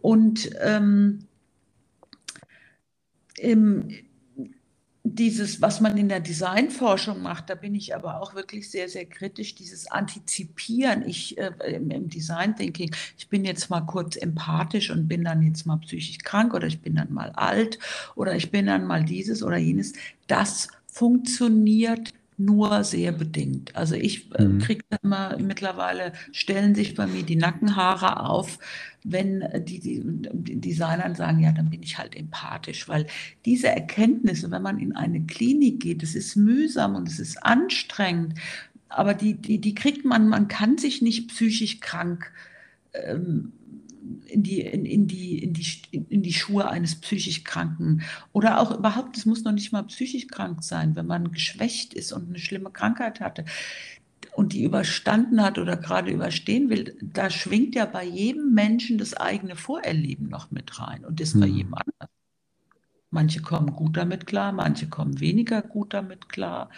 [0.00, 1.26] Und ähm,
[3.36, 3.90] im,
[5.06, 9.04] dieses, was man in der Designforschung macht, da bin ich aber auch wirklich sehr, sehr
[9.04, 12.90] kritisch, dieses Antizipieren ich, äh, im, im, Design Thinking.
[13.18, 16.80] Ich bin jetzt mal kurz empathisch und bin dann jetzt mal psychisch krank oder ich
[16.80, 17.78] bin dann mal alt
[18.14, 19.92] oder ich bin dann mal dieses oder jenes.
[20.26, 23.74] Das funktioniert nur sehr bedingt.
[23.76, 24.58] Also ich äh, mhm.
[24.58, 28.58] kriege immer mittlerweile, stellen sich bei mir die Nackenhaare auf,
[29.04, 33.06] wenn die, die, die Designer sagen, ja, dann bin ich halt empathisch, weil
[33.44, 38.34] diese Erkenntnisse, wenn man in eine Klinik geht, es ist mühsam und es ist anstrengend,
[38.88, 42.32] aber die, die, die kriegt man, man kann sich nicht psychisch krank
[42.94, 43.52] ähm,
[44.26, 48.02] in die, in, in, die, in, die, in die Schuhe eines psychisch Kranken
[48.32, 52.12] oder auch überhaupt, es muss noch nicht mal psychisch krank sein, wenn man geschwächt ist
[52.12, 53.44] und eine schlimme Krankheit hatte
[54.34, 59.14] und die überstanden hat oder gerade überstehen will, da schwingt ja bei jedem Menschen das
[59.14, 61.56] eigene Vorerleben noch mit rein und das bei mhm.
[61.56, 62.08] jedem anderen.
[63.14, 66.68] Manche kommen gut damit klar, manche kommen weniger gut damit klar,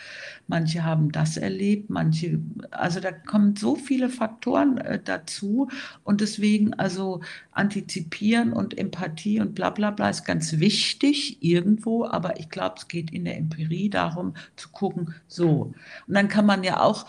[0.48, 2.38] manche haben das erlebt, manche,
[2.70, 5.70] also da kommen so viele Faktoren äh, dazu
[6.04, 7.22] und deswegen also
[7.52, 12.86] antizipieren und Empathie und bla bla bla ist ganz wichtig irgendwo, aber ich glaube, es
[12.86, 15.72] geht in der Empirie darum zu gucken, so.
[16.06, 17.06] Und dann kann man ja auch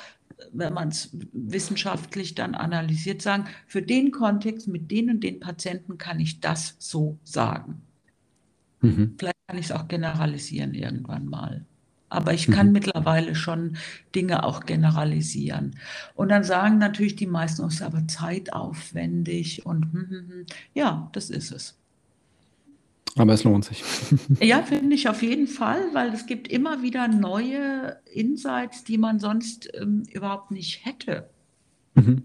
[0.54, 5.98] wenn man es wissenschaftlich dann analysiert, sagen, für den Kontext mit den und den Patienten
[5.98, 7.87] kann ich das so sagen.
[8.88, 9.16] Mhm.
[9.18, 11.66] Vielleicht kann ich es auch generalisieren irgendwann mal.
[12.10, 12.74] Aber ich kann mhm.
[12.74, 13.76] mittlerweile schon
[14.16, 15.76] Dinge auch generalisieren.
[16.16, 20.46] Und dann sagen natürlich die meisten, oh, ist aber zeitaufwendig und hm, hm, hm.
[20.74, 21.78] ja, das ist es.
[23.18, 23.84] Aber es lohnt sich.
[24.42, 29.20] Ja, finde ich auf jeden Fall, weil es gibt immer wieder neue Insights, die man
[29.20, 31.30] sonst ähm, überhaupt nicht hätte.
[31.96, 32.24] Mhm.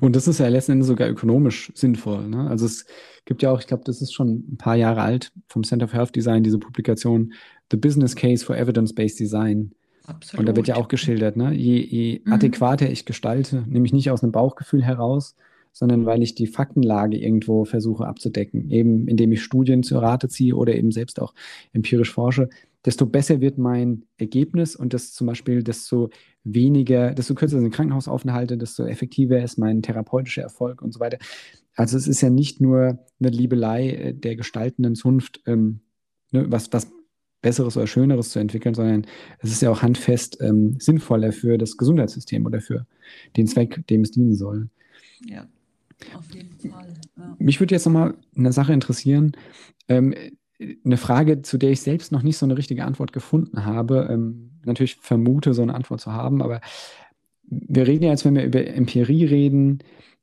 [0.00, 2.28] Und das ist ja letzten Endes sogar ökonomisch sinnvoll.
[2.28, 2.50] Ne?
[2.50, 2.84] Also es
[3.24, 5.98] gibt ja auch, ich glaube, das ist schon ein paar Jahre alt vom Center for
[5.98, 7.32] Health Design, diese Publikation
[7.70, 9.72] The Business Case for Evidence-Based Design.
[10.04, 10.40] Absolut.
[10.40, 11.52] Und da wird ja auch geschildert, ne?
[11.52, 12.32] je, je mhm.
[12.32, 15.36] adäquater ich gestalte, nämlich nicht aus einem Bauchgefühl heraus,
[15.72, 20.54] sondern weil ich die Faktenlage irgendwo versuche abzudecken, eben indem ich Studien zur Rate ziehe
[20.54, 21.34] oder eben selbst auch
[21.72, 22.50] empirisch forsche,
[22.84, 26.10] desto besser wird mein Ergebnis und das zum Beispiel, desto
[26.44, 31.18] weniger, desto kürzer sind Krankenhausaufenthalte, desto effektiver ist mein therapeutischer Erfolg und so weiter.
[31.74, 35.80] Also es ist ja nicht nur eine Liebelei äh, der gestaltenden Zunft, ähm,
[36.30, 36.90] ne, was, was
[37.40, 39.06] Besseres oder Schöneres zu entwickeln, sondern
[39.40, 42.86] es ist ja auch handfest ähm, sinnvoller für das Gesundheitssystem oder für
[43.36, 44.68] den Zweck, dem es dienen soll.
[45.26, 45.46] Ja,
[46.14, 46.94] auf jeden Fall.
[47.16, 47.36] Ja.
[47.38, 49.32] Mich würde jetzt nochmal eine Sache interessieren.
[49.88, 50.14] Ähm,
[50.84, 54.08] eine Frage, zu der ich selbst noch nicht so eine richtige Antwort gefunden habe.
[54.10, 56.60] Ähm, natürlich vermute, so eine Antwort zu haben, aber
[57.44, 59.80] wir reden ja jetzt, wenn wir über Empirie reden,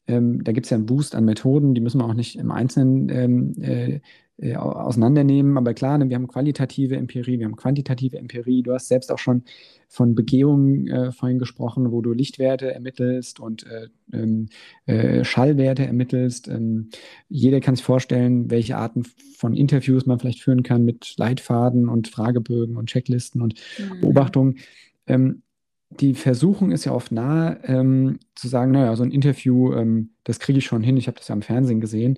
[0.10, 2.52] ähm, da gibt es ja einen Boost an Methoden, die müssen wir auch nicht im
[2.52, 4.00] Einzelnen ähm, äh,
[4.42, 5.58] äh, auseinandernehmen.
[5.58, 8.64] Aber klar, ne, wir haben qualitative Empirie, wir haben quantitative Empirie.
[8.64, 9.44] Du hast selbst auch schon
[9.88, 14.48] von Begehungen äh, vorhin gesprochen, wo du Lichtwerte ermittelst und äh, ähm,
[14.86, 16.48] äh, Schallwerte ermittelst.
[16.48, 16.90] Ähm,
[17.28, 19.04] jeder kann sich vorstellen, welche Arten
[19.36, 24.02] von Interviews man vielleicht führen kann mit Leitfaden und Fragebögen und Checklisten und mhm.
[24.02, 24.58] Beobachtungen.
[25.06, 25.44] Ähm,
[25.90, 30.40] die Versuchung ist ja oft nahe, ähm, zu sagen, naja, so ein Interview, ähm, das
[30.40, 32.18] kriege ich schon hin, ich habe das ja am Fernsehen gesehen.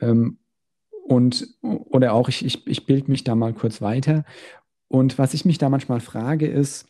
[0.00, 0.38] Ähm,
[1.06, 4.24] und, oder auch, ich, ich, ich bilde mich da mal kurz weiter.
[4.88, 6.86] Und was ich mich da manchmal frage, ist,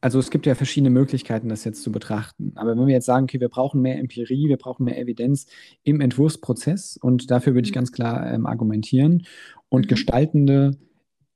[0.00, 2.52] also es gibt ja verschiedene Möglichkeiten, das jetzt zu betrachten.
[2.54, 5.46] Aber wenn wir jetzt sagen, okay, wir brauchen mehr Empirie, wir brauchen mehr Evidenz
[5.82, 7.76] im Entwurfsprozess und dafür würde ich mhm.
[7.76, 9.26] ganz klar ähm, argumentieren.
[9.68, 9.88] Und mhm.
[9.88, 10.78] Gestaltende,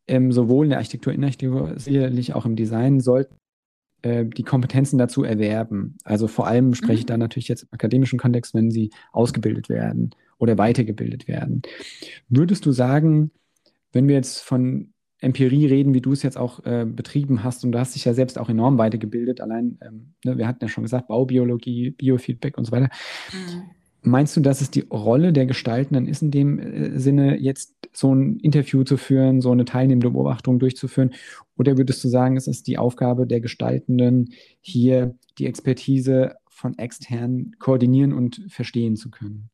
[0.06, 3.36] ähm, sowohl in der Architektur, in der Architektur, sicherlich auch im Design, sollten
[4.02, 5.96] äh, die Kompetenzen dazu erwerben.
[6.04, 7.08] Also vor allem spreche ich mhm.
[7.08, 11.62] da natürlich jetzt im akademischen Kontext, wenn sie ausgebildet werden oder weitergebildet werden.
[12.28, 13.30] Würdest du sagen,
[13.92, 17.72] wenn wir jetzt von Empirie reden, wie du es jetzt auch äh, betrieben hast, und
[17.72, 20.84] du hast dich ja selbst auch enorm weitergebildet, allein, ähm, ne, wir hatten ja schon
[20.84, 22.90] gesagt, Baubiologie, Biofeedback und so weiter.
[23.32, 23.62] Mhm.
[24.06, 28.14] Meinst du, dass es die Rolle der Gestaltenden ist, in dem äh, Sinne, jetzt so
[28.14, 31.14] ein Interview zu führen, so eine teilnehmende Beobachtung durchzuführen?
[31.56, 37.52] Oder würdest du sagen, es ist die Aufgabe der Gestaltenden, hier die Expertise von extern
[37.58, 39.48] koordinieren und verstehen zu können?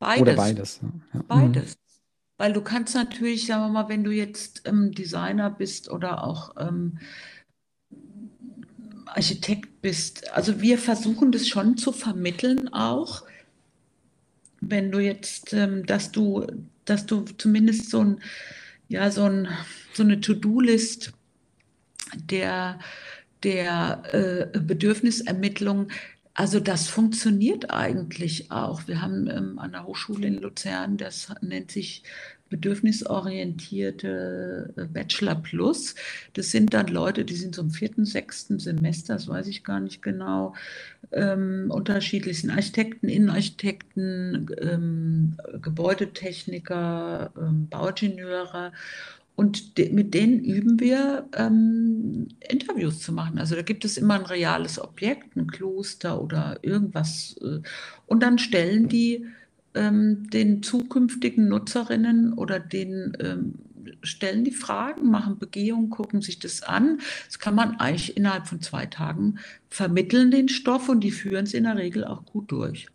[0.00, 0.22] Beides.
[0.22, 0.80] Oder beides.
[1.12, 1.24] Ja.
[1.28, 1.78] Beides.
[2.36, 6.56] Weil du kannst natürlich, sagen wir mal, wenn du jetzt ähm, Designer bist oder auch
[6.58, 6.98] ähm,
[9.06, 13.24] Architekt bist, also wir versuchen das schon zu vermitteln auch,
[14.60, 16.46] wenn du jetzt, ähm, dass du,
[16.84, 18.20] dass du zumindest so ein,
[18.88, 19.48] ja, so ein,
[19.92, 21.12] so eine To-Do-List
[22.16, 22.78] der,
[23.42, 24.02] der
[24.52, 25.88] äh, Bedürfnisermittlung
[26.36, 28.88] also das funktioniert eigentlich auch.
[28.88, 32.02] Wir haben ähm, an der Hochschule in Luzern, das nennt sich
[32.54, 35.96] bedürfnisorientierte äh, Bachelor Plus.
[36.34, 39.80] Das sind dann Leute, die sind so im vierten, sechsten Semester, das weiß ich gar
[39.80, 40.54] nicht genau,
[41.10, 48.70] ähm, unterschiedlich sind Architekten, Innenarchitekten, ähm, Gebäudetechniker, ähm, Bauingenieure.
[49.36, 53.40] Und de mit denen üben wir, ähm, Interviews zu machen.
[53.40, 57.36] Also da gibt es immer ein reales Objekt, ein Kloster oder irgendwas.
[57.42, 57.58] Äh,
[58.06, 59.26] und dann stellen die
[59.74, 63.54] ähm, den zukünftigen Nutzerinnen oder den ähm,
[64.02, 67.00] stellen die Fragen, machen Begehungen, gucken sich das an.
[67.26, 71.54] Das kann man eigentlich innerhalb von zwei Tagen vermitteln, den Stoff, und die führen es
[71.54, 72.88] in der Regel auch gut durch.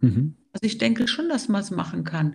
[0.00, 0.34] Mhm.
[0.52, 2.34] Also ich denke schon, dass man es machen kann.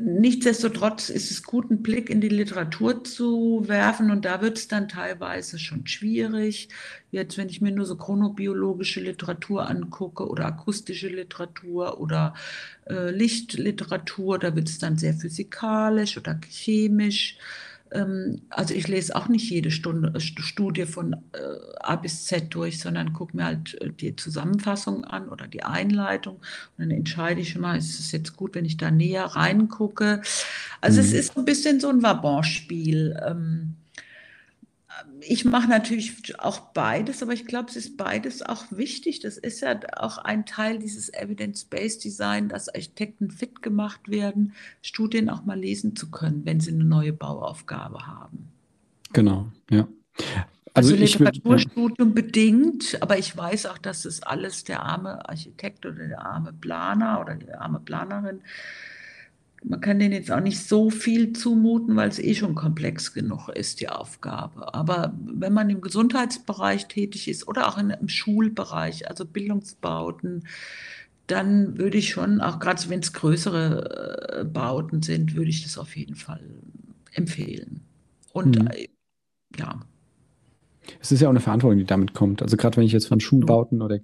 [0.00, 4.66] Nichtsdestotrotz ist es gut, einen Blick in die Literatur zu werfen und da wird es
[4.66, 6.68] dann teilweise schon schwierig.
[7.12, 12.34] Jetzt, wenn ich mir nur so chronobiologische Literatur angucke oder akustische Literatur oder
[12.86, 17.38] äh, Lichtliteratur, da wird es dann sehr physikalisch oder chemisch.
[17.92, 21.18] Ähm, also ich lese auch nicht jede Stunde, äh, Studie von äh,
[21.80, 26.36] A bis Z durch, sondern gucke mir halt äh, die Zusammenfassung an oder die Einleitung
[26.36, 26.42] und
[26.78, 30.22] dann entscheide ich mal, ist es jetzt gut, wenn ich da näher reingucke.
[30.80, 31.06] Also mhm.
[31.06, 33.16] es ist ein bisschen so ein Wabonspiel.
[33.26, 33.76] Ähm,
[35.28, 39.20] ich mache natürlich auch beides, aber ich glaube, es ist beides auch wichtig.
[39.20, 44.52] Das ist ja auch ein Teil dieses Evidence-Based Design, dass Architekten fit gemacht werden,
[44.82, 48.48] Studien auch mal lesen zu können, wenn sie eine neue Bauaufgabe haben.
[49.12, 49.88] Genau, ja.
[50.74, 56.06] Also, also Literaturstudium bedingt, aber ich weiß auch, dass es alles der arme Architekt oder
[56.06, 58.42] der arme Planer oder die arme Planerin
[59.64, 63.48] man kann denen jetzt auch nicht so viel zumuten, weil es eh schon komplex genug
[63.48, 64.74] ist, die Aufgabe.
[64.74, 70.44] Aber wenn man im Gesundheitsbereich tätig ist oder auch in, im Schulbereich, also Bildungsbauten,
[71.26, 75.78] dann würde ich schon, auch gerade wenn es größere äh, Bauten sind, würde ich das
[75.78, 76.42] auf jeden Fall
[77.12, 77.80] empfehlen.
[78.32, 78.68] Und mhm.
[78.68, 78.88] äh,
[79.58, 79.80] ja.
[81.00, 82.42] Es ist ja auch eine Verantwortung, die damit kommt.
[82.42, 83.98] Also gerade wenn ich jetzt von Schulbauten oder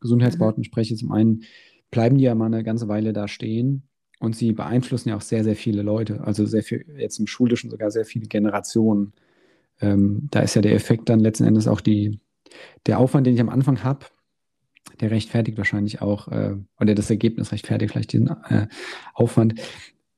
[0.00, 0.64] Gesundheitsbauten mhm.
[0.64, 1.44] spreche, zum einen
[1.90, 3.84] bleiben die ja mal eine ganze Weile da stehen
[4.20, 7.70] und sie beeinflussen ja auch sehr, sehr viele Leute, also sehr viel, jetzt im Schulischen
[7.70, 9.12] sogar sehr viele Generationen.
[9.80, 12.18] Ähm, da ist ja der Effekt dann letzten Endes auch die,
[12.86, 14.06] der Aufwand, den ich am Anfang habe,
[15.00, 18.68] der rechtfertigt wahrscheinlich auch, äh, oder das Ergebnis rechtfertigt vielleicht diesen äh,
[19.12, 19.54] Aufwand.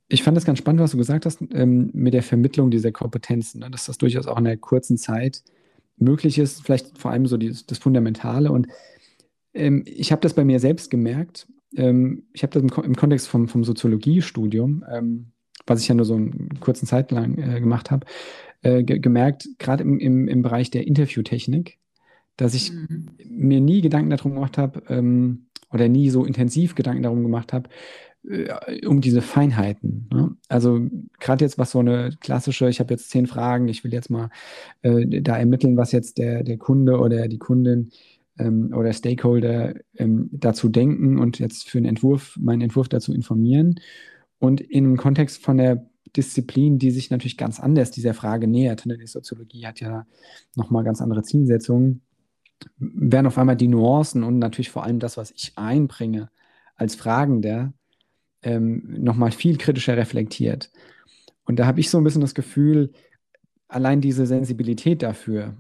[0.09, 3.61] Ich fand das ganz spannend, was du gesagt hast, ähm, mit der Vermittlung dieser Kompetenzen,
[3.61, 5.43] ne, dass das durchaus auch in einer kurzen Zeit
[5.97, 8.53] möglich ist, vielleicht vor allem so die, das Fundamentale.
[8.53, 8.69] Und
[9.55, 13.29] ähm, ich habe das bei mir selbst gemerkt, ähm, ich habe das im, im, Kontext
[13.29, 15.33] vom, vom Soziologiestudium, ähm,
[15.67, 18.07] was ich ja nur so einen kurzen Zeit lang äh, gemacht habe,
[18.63, 21.79] äh, ge gemerkt, gerade im, im, im Bereich der Interviewtechnik,
[22.37, 23.11] dass ich mhm.
[23.25, 27.69] mir nie Gedanken darum gemacht habe ähm, oder nie so intensiv Gedanken darum gemacht habe,
[28.29, 30.09] äh, um diese Feinheiten.
[30.13, 30.37] Ne?
[30.49, 30.81] Also
[31.21, 34.31] gerade jetzt was so eine klassische, ich habe jetzt zehn Fragen, ich will jetzt mal
[34.83, 37.91] äh, da ermitteln, was jetzt der, der Kunde oder die Kundin
[38.39, 43.81] ähm, oder Stakeholder ähm, dazu denken und jetzt für einen Entwurf, meinen Entwurf dazu informieren.
[44.39, 48.97] Und einem Kontext von der Disziplin, die sich natürlich ganz anders dieser Frage nähert, ne?
[48.97, 50.07] die Soziologie hat ja
[50.55, 52.03] nochmal ganz andere Zielsetzungen,
[52.79, 56.31] werden auf einmal die Nuancen und natürlich vor allem das, was ich einbringe
[56.77, 57.73] als Fragender,
[58.43, 60.71] ähm, nochmal viel kritischer reflektiert.
[61.45, 62.93] Und da habe ich so ein bisschen das Gefühl,
[63.69, 65.57] allein diese Sensibilität dafür,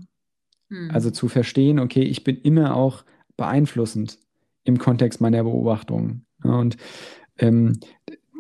[0.69, 0.91] hm.
[0.93, 3.05] Also zu verstehen, okay, ich bin immer auch
[3.37, 4.19] beeinflussend
[4.65, 6.27] im Kontext meiner Beobachtungen.
[6.45, 6.77] Ja, und
[7.39, 7.79] ähm,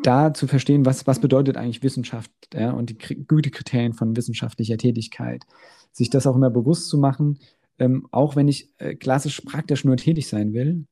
[0.02, 5.44] da zu verstehen, was, was bedeutet eigentlich Wissenschaft ja, und die Gütekriterien von wissenschaftlicher Tätigkeit.
[5.92, 7.38] Sich das auch immer bewusst zu machen,
[7.78, 10.86] ähm, auch wenn ich äh, klassisch praktisch nur tätig sein will,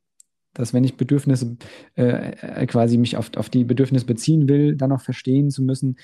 [0.54, 1.56] dass wenn ich Bedürfnisse
[1.96, 5.96] äh, äh quasi mich auf, auf die Bedürfnisse beziehen will, dann auch verstehen zu müssen,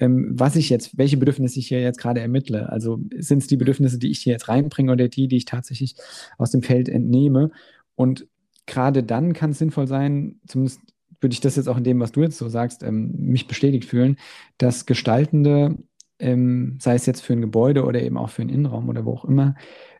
[0.00, 2.70] was ich jetzt, welche Bedürfnisse ich hier jetzt gerade ermittle.
[2.70, 5.94] Also sind es die Bedürfnisse, die ich hier jetzt reinbringe oder die, die ich tatsächlich
[6.38, 7.50] aus dem Feld entnehme.
[7.96, 8.26] Und
[8.66, 10.80] gerade dann kann es sinnvoll sein, zumindest
[11.20, 13.84] würde ich das jetzt auch in dem, was du jetzt so sagst, ähm, mich bestätigt
[13.84, 14.16] fühlen,
[14.56, 15.76] dass Gestaltende,
[16.18, 19.12] ähm, sei es jetzt für ein Gebäude oder eben auch für einen Innenraum oder wo
[19.12, 19.54] auch immer,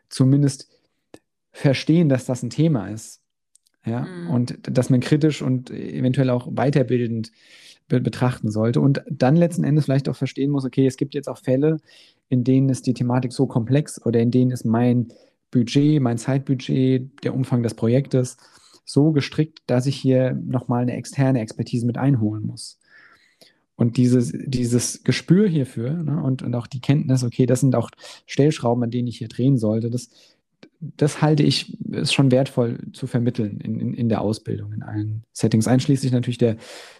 [0.09, 0.69] zumindest
[1.51, 3.19] verstehen, dass das ein Thema ist.
[3.83, 4.29] Ja, mhm.
[4.29, 7.31] und dass man kritisch und eventuell auch weiterbildend
[7.99, 11.37] betrachten sollte und dann letzten Endes vielleicht auch verstehen muss, okay, es gibt jetzt auch
[11.37, 11.77] Fälle,
[12.29, 15.09] in denen ist die Thematik so komplex oder in denen ist mein
[15.51, 18.37] Budget, mein Zeitbudget, der Umfang des Projektes
[18.85, 22.79] so gestrickt, dass ich hier nochmal eine externe Expertise mit einholen muss.
[23.75, 27.89] Und dieses, dieses Gespür hierfür ne, und, und auch die Kenntnis, okay, das sind auch
[28.27, 30.09] Stellschrauben, an denen ich hier drehen sollte, das,
[30.81, 35.23] das halte ich ist schon wertvoll zu vermitteln in, in, in der Ausbildung, in allen
[35.31, 36.57] Settings, einschließlich natürlich der,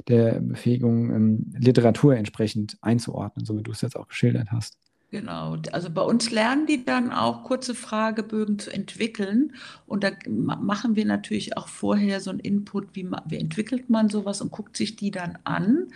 [0.07, 4.77] der Befähigung, ähm, Literatur entsprechend einzuordnen, so wie du es jetzt auch geschildert hast.
[5.09, 9.53] Genau, also bei uns lernen die dann auch kurze Fragebögen zu entwickeln
[9.85, 14.41] und da machen wir natürlich auch vorher so einen Input, wie, wie entwickelt man sowas
[14.41, 15.87] und guckt sich die dann an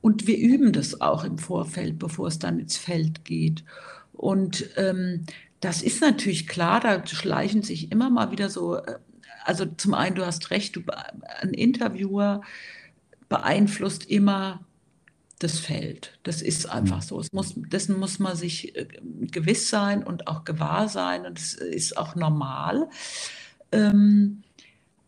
[0.00, 3.64] und wir üben das auch im Vorfeld, bevor es dann ins Feld geht.
[4.12, 5.24] Und ähm,
[5.62, 8.98] das ist natürlich klar, da schleichen sich immer mal wieder so, äh,
[9.44, 10.82] also zum einen, du hast recht, du,
[11.40, 12.42] ein Interviewer
[13.28, 14.60] beeinflusst immer
[15.38, 16.18] das fällt.
[16.22, 17.06] Das ist einfach mhm.
[17.06, 17.20] so.
[17.20, 18.86] Es muss, dessen muss man sich äh,
[19.30, 22.88] gewiss sein und auch gewahr sein und es ist auch normal.
[23.70, 24.42] Ähm,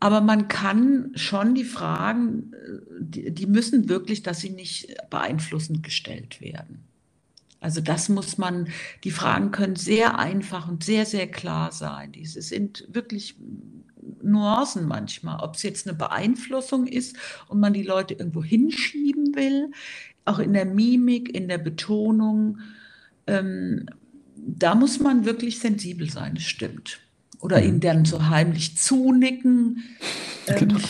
[0.00, 5.82] aber man kann schon die Fragen, äh, die, die müssen wirklich, dass sie nicht beeinflussend
[5.82, 6.84] gestellt werden.
[7.64, 8.68] Also das muss man,
[9.04, 12.12] die Fragen können sehr einfach und sehr, sehr klar sein.
[12.12, 13.36] Diese sind wirklich
[14.22, 17.16] Nuancen manchmal, ob es jetzt eine Beeinflussung ist
[17.48, 19.70] und man die Leute irgendwo hinschieben will,
[20.26, 22.58] auch in der Mimik, in der Betonung.
[23.26, 23.86] Ähm,
[24.36, 27.00] da muss man wirklich sensibel sein, das stimmt.
[27.40, 27.66] Oder mhm.
[27.66, 29.84] ihnen dann so heimlich zunicken.
[30.48, 30.80] Ähm, genau.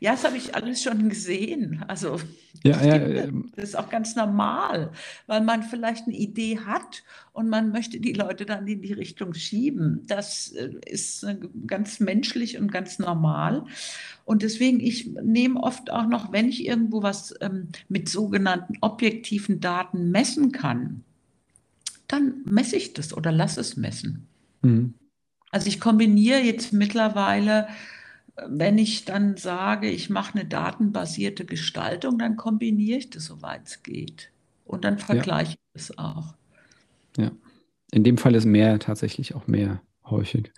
[0.00, 1.84] Ja, das habe ich alles schon gesehen.
[1.88, 2.18] Also
[2.62, 4.90] ja, ja, ähm, das ist auch ganz normal,
[5.26, 7.02] weil man vielleicht eine Idee hat
[7.32, 10.02] und man möchte die Leute dann in die Richtung schieben.
[10.06, 13.66] Das äh, ist äh, ganz menschlich und ganz normal.
[14.24, 19.60] Und deswegen, ich nehme oft auch noch, wenn ich irgendwo was ähm, mit sogenannten objektiven
[19.60, 21.04] Daten messen kann,
[22.08, 24.26] dann messe ich das oder lasse es messen.
[24.62, 24.94] Mhm.
[25.50, 27.68] Also ich kombiniere jetzt mittlerweile
[28.36, 33.82] wenn ich dann sage, ich mache eine datenbasierte Gestaltung, dann kombiniere ich das, soweit es
[33.82, 34.30] geht.
[34.64, 35.58] Und dann vergleiche ja.
[35.74, 36.34] ich es auch.
[37.16, 37.30] Ja.
[37.92, 40.52] In dem Fall ist mehr tatsächlich auch mehr häufig.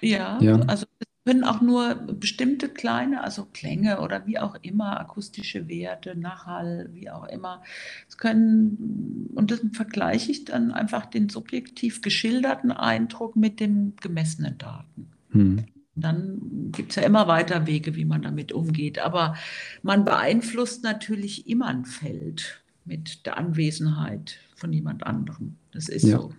[0.00, 0.56] Ja, ja.
[0.66, 6.16] also es können auch nur bestimmte kleine, also Klänge oder wie auch immer, akustische Werte,
[6.16, 7.62] Nachhall, wie auch immer.
[8.08, 14.58] Es können, und dann vergleiche ich dann einfach den subjektiv geschilderten Eindruck mit den gemessenen
[14.58, 15.10] Daten.
[15.30, 15.64] Hm.
[15.96, 18.98] Dann gibt es ja immer weiter Wege, wie man damit umgeht.
[18.98, 19.36] Aber
[19.82, 25.56] man beeinflusst natürlich immer ein Feld mit der Anwesenheit von jemand anderem.
[25.72, 26.18] Das ist ja.
[26.18, 26.32] so.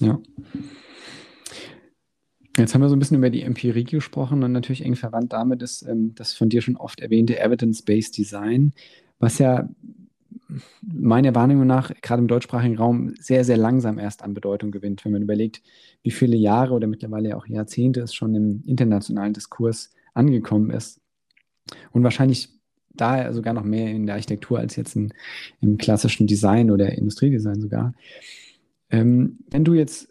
[0.00, 0.18] Ja.
[2.56, 5.62] Jetzt haben wir so ein bisschen über die Empirie gesprochen und natürlich eng verwandt damit
[5.62, 8.72] ist ähm, das von dir schon oft erwähnte Evidence-Based Design,
[9.18, 9.68] was ja
[10.82, 15.12] meiner Wahrnehmung nach gerade im deutschsprachigen Raum sehr, sehr langsam erst an Bedeutung gewinnt, wenn
[15.12, 15.62] man überlegt,
[16.02, 21.00] wie viele Jahre oder mittlerweile auch Jahrzehnte es schon im internationalen Diskurs angekommen ist.
[21.92, 22.48] Und wahrscheinlich
[22.92, 25.12] da sogar noch mehr in der Architektur als jetzt in,
[25.60, 27.94] im klassischen Design oder Industriedesign sogar.
[28.90, 30.08] Ähm, wenn du jetzt,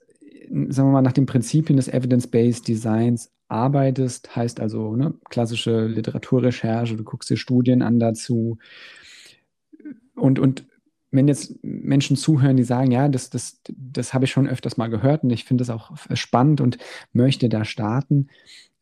[0.49, 6.95] sagen wir mal, nach den Prinzipien des Evidence-Based Designs arbeitest, heißt also ne, klassische Literaturrecherche,
[6.95, 8.57] du guckst dir Studien an dazu,
[10.19, 10.65] und, und
[11.11, 14.89] wenn jetzt Menschen zuhören, die sagen, ja, das, das, das habe ich schon öfters mal
[14.89, 16.77] gehört und ich finde es auch spannend und
[17.13, 18.27] möchte da starten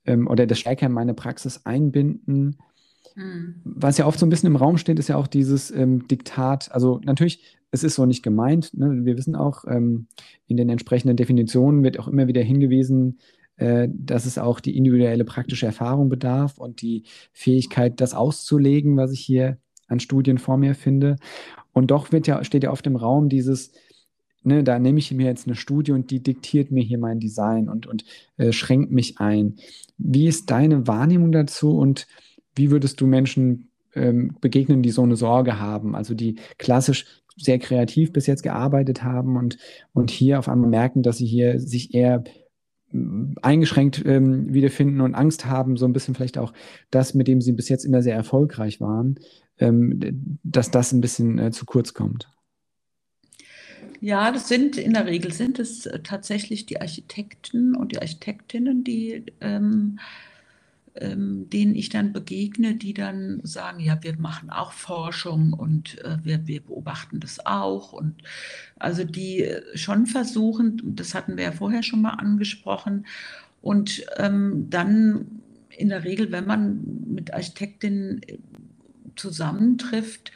[0.05, 2.57] ähm, oder das stärker in meine Praxis einbinden.
[3.15, 3.55] Mhm.
[3.63, 6.71] Was ja oft so ein bisschen im Raum steht, ist ja auch dieses ähm, Diktat.
[6.71, 8.77] Also natürlich, es ist so nicht gemeint.
[8.77, 9.05] Ne?
[9.05, 10.07] Wir wissen auch, ähm,
[10.47, 13.19] in den entsprechenden Definitionen wird auch immer wieder hingewiesen,
[13.55, 19.11] äh, dass es auch die individuelle praktische Erfahrung bedarf und die Fähigkeit, das auszulegen, was
[19.11, 19.57] ich hier
[19.88, 21.15] an Studien vor mir finde.
[21.73, 23.71] Und doch wird ja, steht ja oft im Raum dieses,
[24.43, 27.69] ne, da nehme ich mir jetzt eine Studie und die diktiert mir hier mein Design
[27.69, 28.05] und, und
[28.38, 29.57] äh, schränkt mich ein.
[29.97, 32.07] Wie ist deine Wahrnehmung dazu und
[32.55, 37.59] wie würdest du Menschen ähm, begegnen, die so eine Sorge haben, also die klassisch sehr
[37.59, 39.57] kreativ bis jetzt gearbeitet haben und,
[39.93, 42.23] und hier auf einmal merken, dass sie hier sich eher
[43.41, 46.53] eingeschränkt ähm, wiederfinden und Angst haben, so ein bisschen vielleicht auch
[46.91, 49.19] das, mit dem sie bis jetzt immer sehr erfolgreich waren
[49.59, 52.29] ähm, dass das ein bisschen äh, zu kurz kommt.
[53.99, 58.83] Ja, das sind in der Regel sind es äh, tatsächlich die Architekten und die Architektinnen,
[58.83, 59.99] die ähm,
[61.01, 66.17] ähm, denen ich dann begegne, die dann sagen, ja, wir machen auch Forschung und äh,
[66.23, 67.93] wir, wir beobachten das auch.
[67.93, 68.15] Und
[68.77, 73.05] also die äh, schon versuchen, das hatten wir ja vorher schon mal angesprochen,
[73.61, 78.21] und ähm, dann in der Regel, wenn man mit Architektinnen
[79.15, 80.31] zusammentrifft,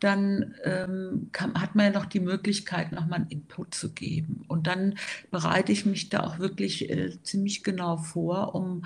[0.00, 4.44] dann ähm, kann, hat man ja noch die Möglichkeit, nochmal einen Input zu geben.
[4.48, 4.96] Und dann
[5.30, 8.84] bereite ich mich da auch wirklich äh, ziemlich genau vor, um,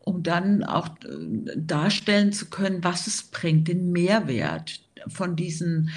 [0.00, 5.90] um dann auch äh, darstellen zu können, was es bringt, den Mehrwert von diesen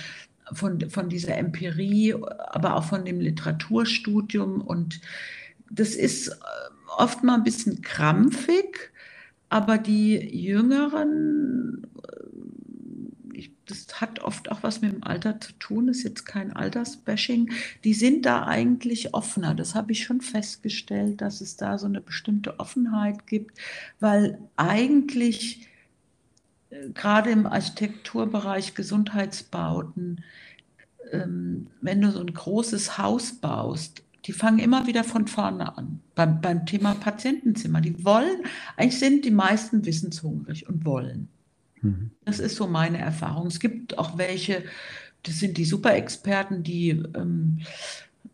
[0.51, 4.61] von, von dieser Empirie, aber auch von dem Literaturstudium.
[4.61, 4.99] Und
[5.69, 6.33] das ist äh,
[6.97, 8.91] oft mal ein bisschen krampfig,
[9.49, 11.87] aber die Jüngeren
[13.65, 17.51] das hat oft auch was mit dem Alter zu tun, ist jetzt kein Altersbashing.
[17.83, 19.55] Die sind da eigentlich offener.
[19.55, 23.57] Das habe ich schon festgestellt, dass es da so eine bestimmte Offenheit gibt,
[23.99, 25.67] weil eigentlich
[26.69, 30.23] äh, gerade im Architekturbereich Gesundheitsbauten,
[31.11, 35.99] ähm, wenn du so ein großes Haus baust, die fangen immer wieder von vorne an.
[36.15, 37.81] Beim, beim Thema Patientenzimmer.
[37.81, 38.43] Die wollen,
[38.77, 41.29] eigentlich sind die meisten wissenshungrig und wollen.
[41.83, 42.11] Mhm.
[42.25, 43.47] Das ist so meine Erfahrung.
[43.47, 44.63] Es gibt auch welche,
[45.21, 47.59] das sind die Superexperten, die, ähm,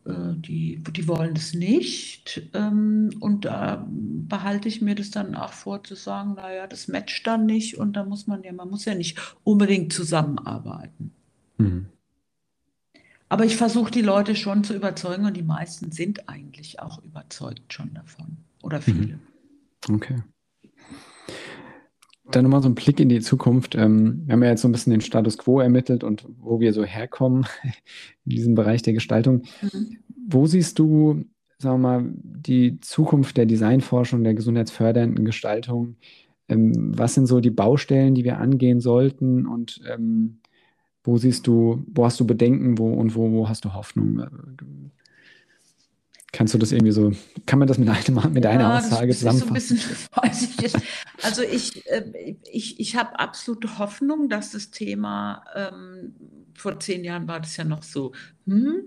[0.06, 2.48] äh, die, die wollen das nicht.
[2.54, 7.26] Ähm, und da behalte ich mir das dann auch vor zu sagen, naja, das matcht
[7.26, 11.12] dann nicht und da muss man ja, man muss ja nicht unbedingt zusammenarbeiten.
[11.58, 11.86] Mhm.
[13.28, 17.72] Aber ich versuche die Leute schon zu überzeugen und die meisten sind eigentlich auch überzeugt
[17.72, 18.38] schon davon.
[18.62, 18.82] Oder mhm.
[18.82, 19.18] viele.
[19.88, 20.22] Okay.
[22.30, 23.74] Dann nochmal so ein Blick in die Zukunft.
[23.74, 26.72] Ähm, wir haben ja jetzt so ein bisschen den Status quo ermittelt und wo wir
[26.72, 27.46] so herkommen
[28.24, 29.42] in diesem Bereich der Gestaltung.
[29.62, 29.98] Mhm.
[30.28, 31.24] Wo siehst du,
[31.58, 35.96] sagen wir mal, die Zukunft der Designforschung, der gesundheitsfördernden Gestaltung?
[36.48, 39.46] Ähm, was sind so die Baustellen, die wir angehen sollten?
[39.46, 40.38] Und ähm,
[41.02, 44.22] wo siehst du, wo hast du Bedenken wo, und wo, wo hast du Hoffnung?
[46.32, 47.12] Kannst du das irgendwie so,
[47.46, 49.80] kann man das mit, einem, mit einer ja, Aussage zusammenfassen?
[50.12, 50.82] So bisschen,
[51.22, 56.14] also ich, äh, ich, ich habe absolute Hoffnung, dass das Thema, ähm,
[56.54, 58.12] vor zehn Jahren war das ja noch so,
[58.46, 58.82] hm,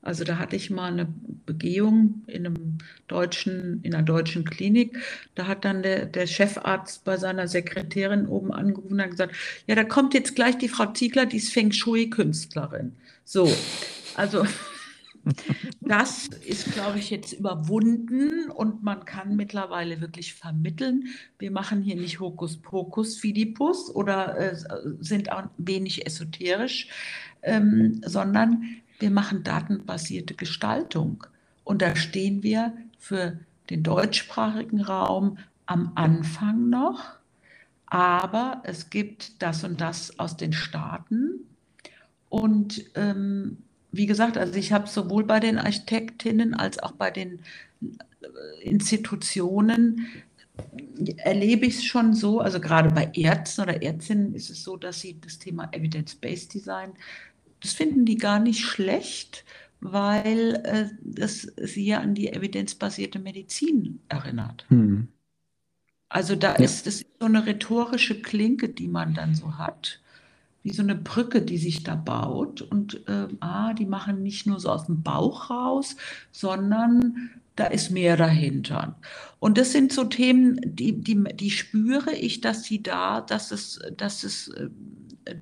[0.00, 1.12] also da hatte ich mal eine
[1.44, 2.78] Begehung in einem
[3.08, 4.96] deutschen, in einer deutschen Klinik.
[5.34, 9.34] Da hat dann der, der Chefarzt bei seiner Sekretärin oben angerufen und gesagt,
[9.66, 12.92] ja, da kommt jetzt gleich die Frau Ziegler, die ist Feng Shui-Künstlerin.
[13.24, 13.52] So,
[14.14, 14.46] also
[15.80, 21.08] das ist, glaube ich, jetzt überwunden und man kann mittlerweile wirklich vermitteln.
[21.38, 24.56] Wir machen hier nicht Hokuspokus Fidipus oder äh,
[25.00, 26.88] sind auch wenig esoterisch,
[27.42, 28.64] ähm, sondern
[28.98, 31.24] wir machen datenbasierte Gestaltung.
[31.64, 33.38] Und da stehen wir für
[33.70, 37.18] den deutschsprachigen Raum am Anfang noch.
[37.86, 41.46] Aber es gibt das und das aus den Staaten.
[42.28, 43.58] Und ähm,
[43.90, 47.40] wie gesagt, also ich habe sowohl bei den Architektinnen als auch bei den
[47.82, 50.06] äh, Institutionen
[51.18, 55.00] erlebe ich es schon so, also gerade bei Ärzten oder Ärztinnen ist es so, dass
[55.00, 56.92] sie das Thema Evidence-Based Design,
[57.60, 59.44] das finden die gar nicht schlecht,
[59.80, 64.66] weil äh, das sie ja an die evidenzbasierte Medizin erinnert.
[64.68, 65.08] Hm.
[66.08, 66.64] Also da ja.
[66.64, 70.00] ist es so eine rhetorische Klinke, die man dann so hat
[70.62, 72.62] wie so eine Brücke, die sich da baut.
[72.62, 75.96] Und äh, ah, die machen nicht nur so aus dem Bauch raus,
[76.32, 78.98] sondern da ist mehr dahinter.
[79.40, 83.80] Und das sind so Themen, die, die, die spüre ich, dass sie da, dass es,
[83.96, 84.68] dass es äh,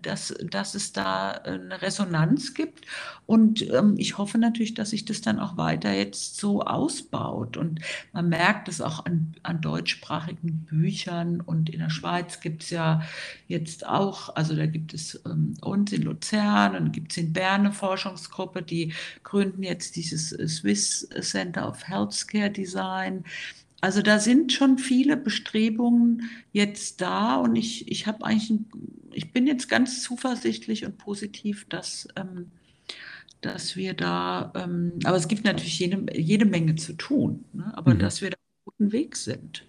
[0.03, 2.87] dass, dass es da eine Resonanz gibt.
[3.27, 7.57] Und ähm, ich hoffe natürlich, dass sich das dann auch weiter jetzt so ausbaut.
[7.57, 7.81] Und
[8.13, 11.41] man merkt es auch an, an deutschsprachigen Büchern.
[11.41, 13.03] Und in der Schweiz gibt es ja
[13.49, 17.63] jetzt auch, also da gibt es ähm, uns in Luzern und gibt es in Bern
[17.63, 18.93] eine Forschungsgruppe, die
[19.25, 23.25] gründen jetzt dieses Swiss Center of Healthcare Design.
[23.81, 28.67] Also da sind schon viele Bestrebungen jetzt da und ich, ich habe eigentlich, ein,
[29.17, 32.51] ich bin jetzt ganz zuversichtlich und positiv, dass, ähm,
[33.41, 37.73] dass wir da, ähm, aber es gibt natürlich jede, jede Menge zu tun, ne?
[37.77, 38.01] aber mhm.
[38.01, 39.65] dass wir da auf guten Weg sind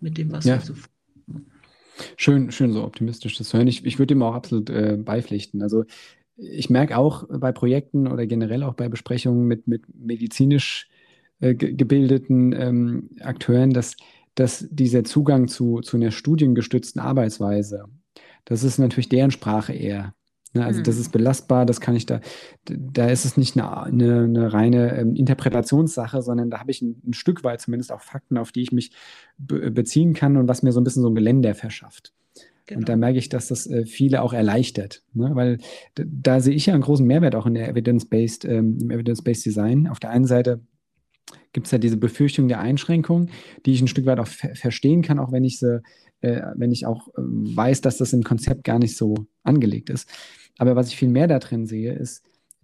[0.00, 0.56] mit dem, was ja.
[0.56, 0.74] wir so
[2.16, 3.68] Schön, schön so optimistisch zu hören.
[3.68, 5.60] Ich, ich würde dem auch absolut äh, beipflichten.
[5.60, 5.84] Also
[6.34, 10.88] ich merke auch bei Projekten oder generell auch bei Besprechungen mit, mit medizinisch
[11.40, 13.96] äh, gebildeten ähm, Akteuren, dass,
[14.34, 17.84] dass dieser Zugang zu, zu einer studiengestützten Arbeitsweise,
[18.44, 20.14] das ist natürlich deren Sprache eher.
[20.52, 20.64] Ne?
[20.64, 20.84] Also mhm.
[20.84, 22.20] das ist belastbar, das kann ich da,
[22.64, 27.00] da ist es nicht eine, eine, eine reine ähm, Interpretationssache, sondern da habe ich ein,
[27.06, 28.92] ein, Stück weit zumindest auch Fakten, auf die ich mich
[29.38, 32.12] be beziehen kann und was mir so ein bisschen so ein Geländer verschafft.
[32.66, 32.80] Genau.
[32.80, 35.30] Und da merke ich, dass das äh, viele auch erleichtert, ne?
[35.34, 35.58] weil
[35.94, 39.88] da sehe ich ja einen großen Mehrwert auch in der Evidence-Based, ähm, im Evidence-Based Design.
[39.88, 40.60] Auf der einen Seite
[41.52, 43.28] gibt es ja diese Befürchtung der Einschränkung,
[43.66, 45.80] die ich ein Stück weit auch ver verstehen kann, auch wenn ich sie,
[46.20, 50.08] äh, wenn ich auch äh, weiß, dass das im Konzept gar nicht so angelegt ist.
[50.58, 52.22] Aber was ich viel mehr da drin sehe, ist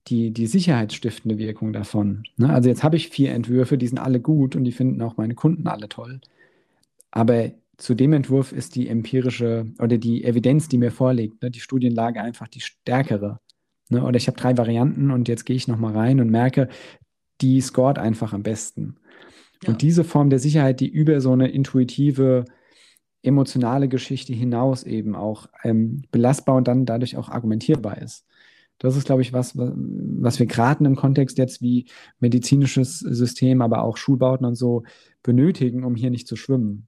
[0.09, 2.25] die, die sicherheitsstiftende Wirkung davon.
[2.37, 2.51] Ne?
[2.51, 5.35] Also jetzt habe ich vier Entwürfe, die sind alle gut und die finden auch meine
[5.35, 6.21] Kunden alle toll.
[7.11, 11.61] Aber zu dem Entwurf ist die empirische oder die Evidenz, die mir vorliegt, ne, die
[11.61, 13.41] Studienlage einfach die stärkere.
[13.89, 14.05] Ne?
[14.05, 16.69] Oder ich habe drei Varianten und jetzt gehe ich nochmal rein und merke,
[17.41, 18.97] die scoret einfach am besten.
[19.63, 19.71] Ja.
[19.71, 22.45] Und diese Form der Sicherheit, die über so eine intuitive,
[23.27, 28.25] emotionale Geschichte hinaus eben auch ähm, belastbar und dann dadurch auch argumentierbar ist.
[28.79, 31.87] Das ist, glaube ich, was, was wir gerade im Kontext jetzt wie
[32.21, 34.85] medizinisches System, aber auch Schulbauten und so
[35.23, 36.87] benötigen, um hier nicht zu schwimmen.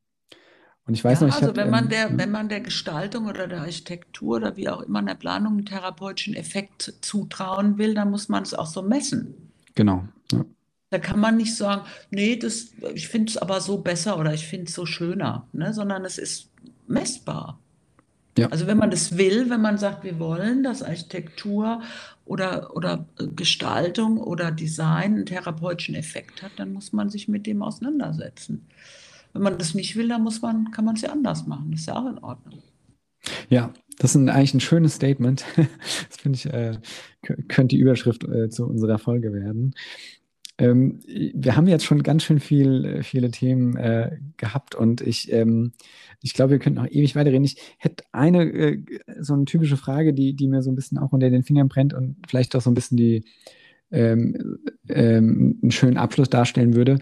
[0.86, 2.60] Und ich weiß ja, noch, ich also hab, wenn man ähm, der, wenn man der
[2.60, 7.78] Gestaltung oder der Architektur oder wie auch immer in der Planung einen therapeutischen Effekt zutrauen
[7.78, 9.35] will, dann muss man es auch so messen.
[9.74, 10.05] Genau.
[10.32, 10.44] Ja.
[10.90, 14.47] Da kann man nicht sagen, nee, das, ich finde es aber so besser oder ich
[14.47, 15.74] finde es so schöner, ne?
[15.74, 16.51] sondern es ist
[16.86, 17.59] messbar.
[18.39, 18.48] Ja.
[18.48, 21.82] Also wenn man das will, wenn man sagt, wir wollen, dass Architektur
[22.24, 27.62] oder, oder Gestaltung oder Design einen therapeutischen Effekt hat, dann muss man sich mit dem
[27.62, 28.66] auseinandersetzen.
[29.32, 31.70] Wenn man das nicht will, dann muss man, kann man es ja anders machen.
[31.73, 32.62] Das ist ja auch in Ordnung.
[33.51, 35.44] Ja, das ist eigentlich ein schönes Statement.
[36.09, 36.78] Das finde ich, äh,
[37.23, 39.74] könnte die Überschrift äh, zu unserer Folge werden.
[40.59, 45.32] Ähm, wir haben jetzt schon ganz schön viel, äh, viele Themen äh, gehabt und ich,
[45.32, 45.72] ähm,
[46.20, 47.44] ich glaube, wir könnten noch ewig weiterreden.
[47.44, 48.82] Ich hätte eine äh,
[49.20, 51.94] so eine typische Frage, die, die mir so ein bisschen auch unter den Fingern brennt
[51.94, 53.24] und vielleicht auch so ein bisschen die
[53.90, 54.59] ähm,
[54.89, 56.98] ähm einen schönen Abschluss darstellen würde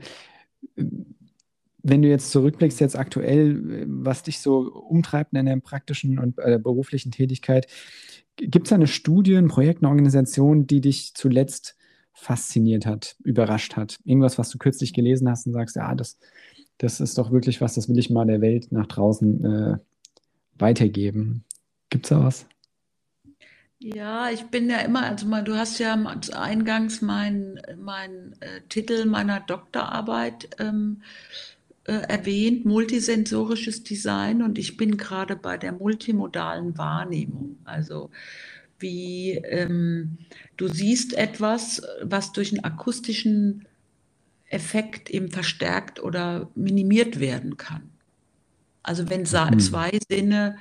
[1.88, 6.58] wenn du jetzt zurückblickst, jetzt aktuell, was dich so umtreibt in der praktischen und äh,
[6.58, 7.68] beruflichen Tätigkeit,
[8.36, 11.75] gibt es eine Studie, ein Projekt, eine Organisation, die dich zuletzt
[12.16, 14.00] fasziniert hat, überrascht hat?
[14.04, 16.18] Irgendwas, was du kürzlich gelesen hast und sagst, ja, das,
[16.78, 19.78] das ist doch wirklich was, das will ich mal der Welt nach draußen äh,
[20.58, 21.44] weitergeben.
[21.90, 22.46] Gibt es da was?
[23.78, 25.94] Ja, ich bin ja immer, also mal, du hast ja
[26.32, 31.02] eingangs meinen mein, äh, Titel meiner Doktorarbeit ähm,
[31.84, 37.58] äh, erwähnt, multisensorisches Design und ich bin gerade bei der multimodalen Wahrnehmung.
[37.64, 38.10] Also
[38.78, 40.18] wie ähm,
[40.56, 43.66] du siehst etwas, was durch einen akustischen
[44.48, 47.90] Effekt eben verstärkt oder minimiert werden kann.
[48.82, 49.58] Also wenn mhm.
[49.58, 50.56] zwei Sinne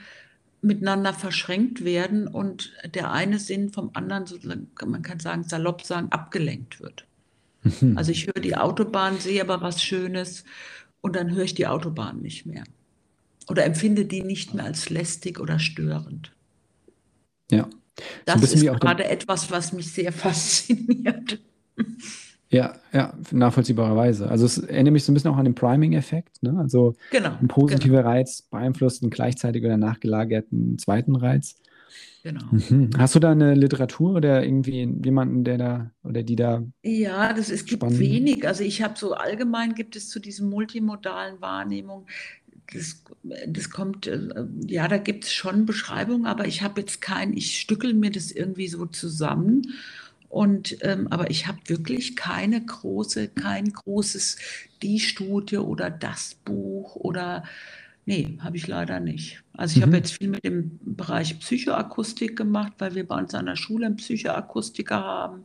[0.62, 6.82] miteinander verschränkt werden und der eine Sinn vom anderen, man kann sagen, salopp sagen, abgelenkt
[6.82, 7.06] wird.
[7.62, 7.98] Mhm.
[7.98, 10.44] Also ich höre die Autobahn, sehe aber was Schönes
[11.02, 12.64] und dann höre ich die Autobahn nicht mehr.
[13.48, 16.32] Oder empfinde die nicht mehr als lästig oder störend.
[17.52, 17.70] Ja.
[18.26, 21.40] Das so ist gerade etwas, was mich sehr fasziniert.
[22.50, 24.30] Ja, ja, nachvollziehbarerweise.
[24.30, 26.42] Also es erinnert mich so ein bisschen auch an den Priming-Effekt.
[26.44, 26.56] Ne?
[26.60, 28.10] Also genau, ein positiver genau.
[28.10, 31.56] Reiz beeinflusst einen gleichzeitig oder nachgelagerten zweiten Reiz.
[32.24, 32.42] Genau.
[32.52, 32.90] Mhm.
[32.98, 36.64] Hast du da eine Literatur oder irgendwie jemanden, der da oder die da?
[36.82, 38.48] Ja, das, es gibt wenig.
[38.48, 42.08] Also ich habe so allgemein gibt es zu diesen multimodalen Wahrnehmungen,
[42.74, 43.02] das,
[43.48, 47.60] das kommt, äh, ja, da gibt es schon Beschreibungen, aber ich habe jetzt kein, ich
[47.60, 49.74] stückel mir das irgendwie so zusammen.
[50.30, 54.38] Und ähm, aber ich habe wirklich keine große, kein großes
[54.82, 57.44] die Studie oder das Buch oder
[58.08, 59.44] Nee, habe ich leider nicht.
[59.54, 59.88] Also ich mhm.
[59.88, 63.88] habe jetzt viel mit dem Bereich Psychoakustik gemacht, weil wir bei uns an der Schule
[63.88, 65.44] einen Psychoakustiker haben.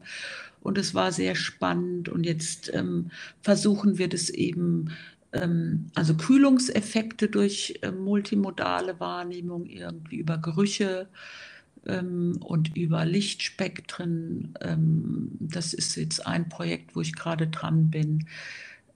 [0.61, 2.11] Und es war sehr spannend.
[2.11, 3.11] Und jetzt ähm,
[3.41, 4.91] versuchen wir das eben,
[5.33, 11.09] also Kühlungseffekte durch äh, multimodale Wahrnehmung, irgendwie über Gerüche
[11.87, 14.55] ähm, und über Lichtspektren.
[14.61, 18.27] Ähm, das ist jetzt ein Projekt, wo ich gerade dran bin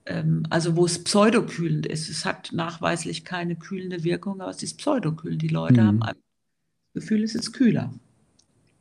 [0.05, 2.09] ähm, also wo es pseudokühlend ist.
[2.09, 5.41] Es hat nachweislich keine kühlende Wirkung, aber es ist pseudokühlend.
[5.41, 5.87] Die Leute mhm.
[5.87, 6.15] haben das
[6.93, 7.93] Gefühl, es ist kühler.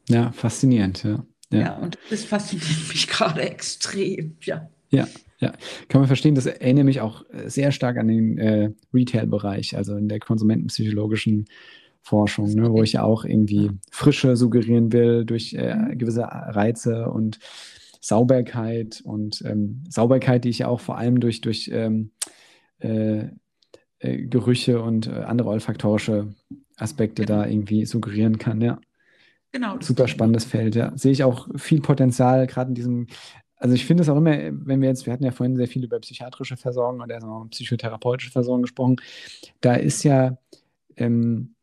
[0.08, 1.24] Ja, faszinierend, ja.
[1.50, 4.68] Ja, ja und das fasziniert mich gerade extrem, ja.
[4.90, 5.08] Ja,
[5.44, 5.52] ja,
[5.88, 6.34] kann man verstehen.
[6.34, 11.46] Das erinnert mich auch äh, sehr stark an den äh, Retail-Bereich, also in der konsumentenpsychologischen
[12.02, 17.38] Forschung, ne, wo ich ja auch irgendwie Frische suggerieren will durch äh, gewisse Reize und
[18.00, 22.10] Sauberkeit und ähm, Sauberkeit, die ich ja auch vor allem durch, durch ähm,
[22.80, 23.28] äh,
[24.00, 26.34] äh, Gerüche und äh, andere olfaktorische
[26.76, 27.40] Aspekte genau.
[27.40, 28.78] da irgendwie suggerieren kann, ja.
[29.52, 29.76] Genau.
[29.80, 30.92] Super spannendes Feld, ja.
[30.96, 33.06] Sehe ich auch viel Potenzial, gerade in diesem,
[33.56, 35.84] also ich finde es auch immer, wenn wir jetzt, wir hatten ja vorhin sehr viel
[35.84, 38.96] über psychiatrische Versorgung oder also psychotherapeutische Versorgung gesprochen,
[39.60, 40.36] da ist ja
[40.96, 41.54] ähm,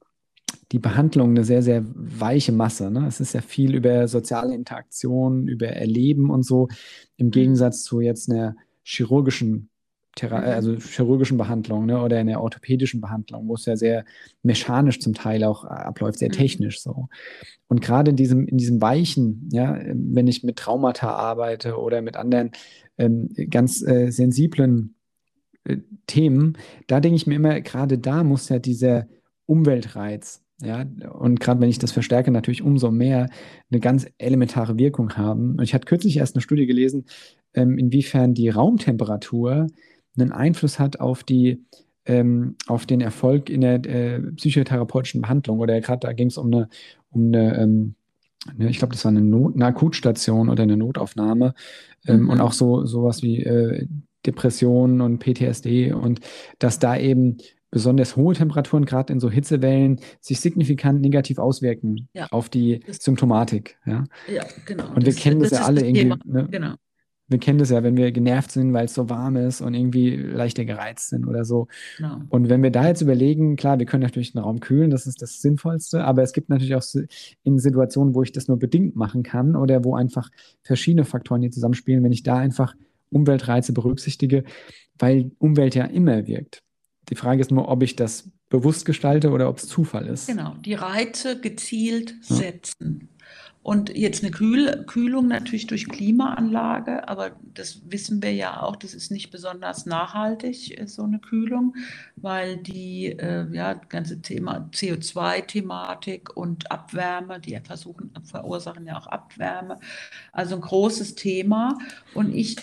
[0.72, 2.90] die Behandlung eine sehr, sehr weiche Masse.
[2.90, 3.06] Ne?
[3.08, 6.70] Es ist ja viel über soziale Interaktion, über Erleben und so,
[7.18, 7.32] im mhm.
[7.32, 9.70] Gegensatz zu jetzt einer chirurgischen.
[10.20, 14.06] Also chirurgischen Behandlung ne, oder einer orthopädischen Behandlung, wo es ja sehr
[14.44, 16.34] mechanisch zum Teil auch abläuft, sehr mhm.
[16.34, 17.08] technisch so.
[17.68, 22.18] Und gerade in diesem, in diesem Weichen, ja, wenn ich mit Traumata arbeite oder mit
[22.18, 22.52] anderen
[22.98, 24.96] ähm, ganz äh, sensiblen
[25.64, 25.78] äh,
[26.08, 26.58] Themen,
[26.88, 29.08] da denke ich mir immer, gerade da muss ja dieser
[29.46, 33.30] Umweltreiz ja, und gerade wenn ich das verstärke, natürlich umso mehr
[33.72, 35.56] eine ganz elementare Wirkung haben.
[35.58, 37.06] Und ich hatte kürzlich erst eine Studie gelesen,
[37.56, 39.68] ähm, inwiefern die Raumtemperatur
[40.18, 41.66] einen Einfluss hat auf die
[42.06, 45.60] ähm, auf den Erfolg in der äh, psychotherapeutischen Behandlung.
[45.60, 46.70] Oder gerade da ging es um eine,
[47.12, 47.96] um eine, ähm,
[48.48, 51.54] eine ich glaube, das war eine, Not, eine Akutstation oder eine Notaufnahme.
[52.08, 52.30] Ähm, mhm.
[52.30, 53.88] Und auch so sowas wie äh,
[54.26, 56.22] Depressionen und PTSD und
[56.60, 57.38] dass da eben
[57.72, 62.28] besonders hohe Temperaturen, gerade in so Hitzewellen, sich signifikant negativ auswirken ja.
[62.28, 63.78] auf die Symptomatik.
[63.86, 64.90] Ja, ja genau.
[64.90, 66.14] Und wir das, kennen das, das ja alle irgendwie.
[66.26, 66.48] Ne?
[66.52, 66.76] Genau.
[67.32, 70.16] Wir kennen das ja, wenn wir genervt sind, weil es so warm ist und irgendwie
[70.16, 71.68] leichter gereizt sind oder so.
[71.98, 72.22] Genau.
[72.30, 75.22] Und wenn wir da jetzt überlegen, klar, wir können natürlich den Raum kühlen, das ist
[75.22, 76.84] das Sinnvollste, aber es gibt natürlich auch
[77.44, 80.30] in Situationen, wo ich das nur bedingt machen kann oder wo einfach
[80.62, 82.76] verschiedene Faktoren hier zusammenspielen, wenn ich da einfach
[83.10, 84.44] Umweltreize berücksichtige,
[85.00, 86.64] weil Umwelt ja immer wirkt.
[87.10, 90.28] Die Frage ist nur, ob ich das bewusst gestalte oder ob es Zufall ist.
[90.28, 92.36] Genau, die Reize gezielt ja.
[92.36, 93.10] setzen.
[93.64, 98.96] Und jetzt eine Kühl Kühlung natürlich durch Klimaanlage, aber das wissen wir ja auch, das
[98.96, 101.76] ist nicht besonders nachhaltig, äh, so eine Kühlung,
[102.16, 109.80] weil die äh, ja, ganze Thema CO2-Thematik und Abwärme, die versuchen, verursachen ja auch Abwärme,
[110.32, 111.78] also ein großes Thema.
[112.16, 112.56] Und ich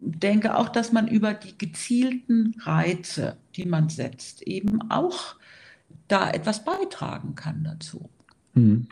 [0.00, 5.36] denke auch, dass man über die gezielten Reize, die man setzt, eben auch
[6.08, 8.08] da etwas beitragen kann dazu.
[8.54, 8.88] Mhm.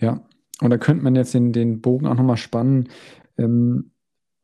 [0.00, 0.22] Ja,
[0.60, 2.88] und da könnte man jetzt den, den Bogen auch nochmal spannen,
[3.36, 3.90] ähm,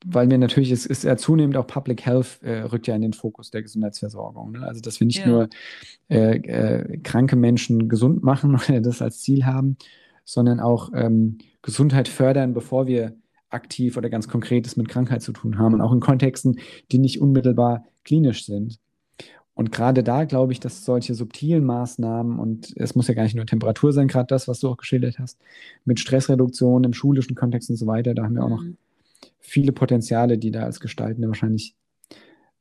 [0.04, 3.12] weil wir natürlich, es ist ja zunehmend auch Public Health äh, rückt ja in den
[3.12, 4.52] Fokus der Gesundheitsversorgung.
[4.52, 4.66] Ne?
[4.66, 5.26] Also, dass wir nicht ja.
[5.26, 5.48] nur
[6.08, 9.76] äh, äh, kranke Menschen gesund machen oder das als Ziel haben,
[10.24, 13.16] sondern auch ähm, Gesundheit fördern, bevor wir
[13.50, 16.60] aktiv oder ganz Konkretes mit Krankheit zu tun haben und auch in Kontexten,
[16.92, 18.78] die nicht unmittelbar klinisch sind.
[19.58, 23.34] Und gerade da glaube ich, dass solche subtilen Maßnahmen, und es muss ja gar nicht
[23.34, 25.36] nur Temperatur sein, gerade das, was du auch geschildert hast,
[25.84, 28.76] mit Stressreduktion im schulischen Kontext und so weiter, da haben wir auch noch mhm.
[29.40, 31.74] viele Potenziale, die da als Gestaltende wahrscheinlich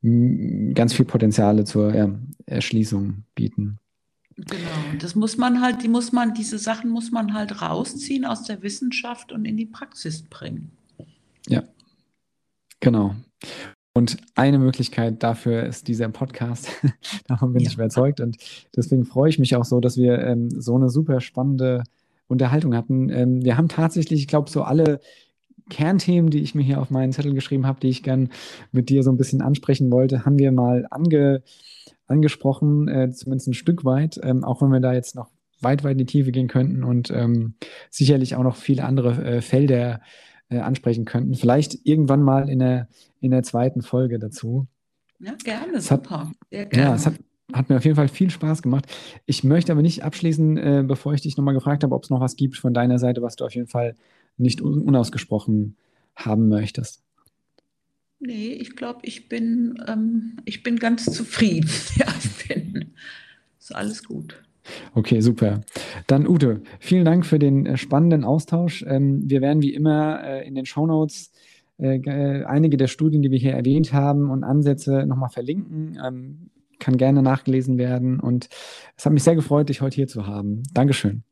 [0.02, 3.78] ganz viel Potenziale zur ja, Erschließung bieten.
[4.34, 8.42] Genau, das muss man halt, die muss man, diese Sachen muss man halt rausziehen aus
[8.42, 10.72] der Wissenschaft und in die Praxis bringen.
[11.46, 11.62] Ja,
[12.80, 13.14] genau.
[13.98, 16.70] Und eine Möglichkeit dafür ist dieser Podcast.
[17.26, 17.68] Davon bin ja.
[17.68, 18.20] ich überzeugt.
[18.20, 18.36] Und
[18.76, 21.82] deswegen freue ich mich auch so, dass wir ähm, so eine super spannende
[22.28, 23.10] Unterhaltung hatten.
[23.10, 25.00] Ähm, wir haben tatsächlich, ich glaube, so alle
[25.68, 28.28] Kernthemen, die ich mir hier auf meinen Zettel geschrieben habe, die ich gern
[28.70, 31.42] mit dir so ein bisschen ansprechen wollte, haben wir mal ange,
[32.06, 35.28] angesprochen, äh, zumindest ein Stück weit, ähm, auch wenn wir da jetzt noch
[35.60, 37.54] weit, weit in die Tiefe gehen könnten und ähm,
[37.90, 40.00] sicherlich auch noch viele andere äh, Felder
[40.50, 41.34] äh, ansprechen könnten.
[41.34, 42.88] Vielleicht irgendwann mal in der,
[43.20, 44.66] in der zweiten Folge dazu.
[45.20, 46.28] Ja, gerne, es super.
[46.28, 46.68] Hat, gerne.
[46.72, 47.14] Ja, es hat,
[47.52, 48.86] hat, mir auf jeden Fall viel Spaß gemacht.
[49.26, 52.20] Ich möchte aber nicht abschließen, äh, bevor ich dich nochmal gefragt habe, ob es noch
[52.20, 53.96] was gibt von deiner Seite, was du auf jeden Fall
[54.36, 55.76] nicht unausgesprochen
[56.14, 57.02] haben möchtest.
[58.20, 61.70] Nee, ich glaube, ich bin, ähm, ich bin ganz zufrieden.
[61.96, 62.94] Ja, ich bin.
[63.58, 64.42] Ist alles gut.
[64.94, 65.60] Okay, super.
[66.06, 68.84] Dann Ute, vielen Dank für den äh, spannenden Austausch.
[68.86, 71.32] Ähm, wir werden wie immer äh, in den Shownotes
[71.78, 75.98] äh, einige der Studien, die wir hier erwähnt haben und Ansätze nochmal verlinken.
[76.04, 78.48] Ähm, kann gerne nachgelesen werden und
[78.96, 80.62] es hat mich sehr gefreut, dich heute hier zu haben.
[80.72, 81.24] Dankeschön.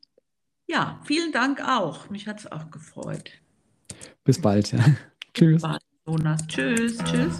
[0.67, 2.09] Ja, vielen Dank auch.
[2.09, 3.31] Mich hat es auch gefreut.
[4.23, 4.75] Bis bald.
[5.33, 5.53] Tschüss.
[5.53, 6.47] Bis bald, Jonas.
[6.47, 6.97] Tschüss.
[6.97, 7.39] Tschüss.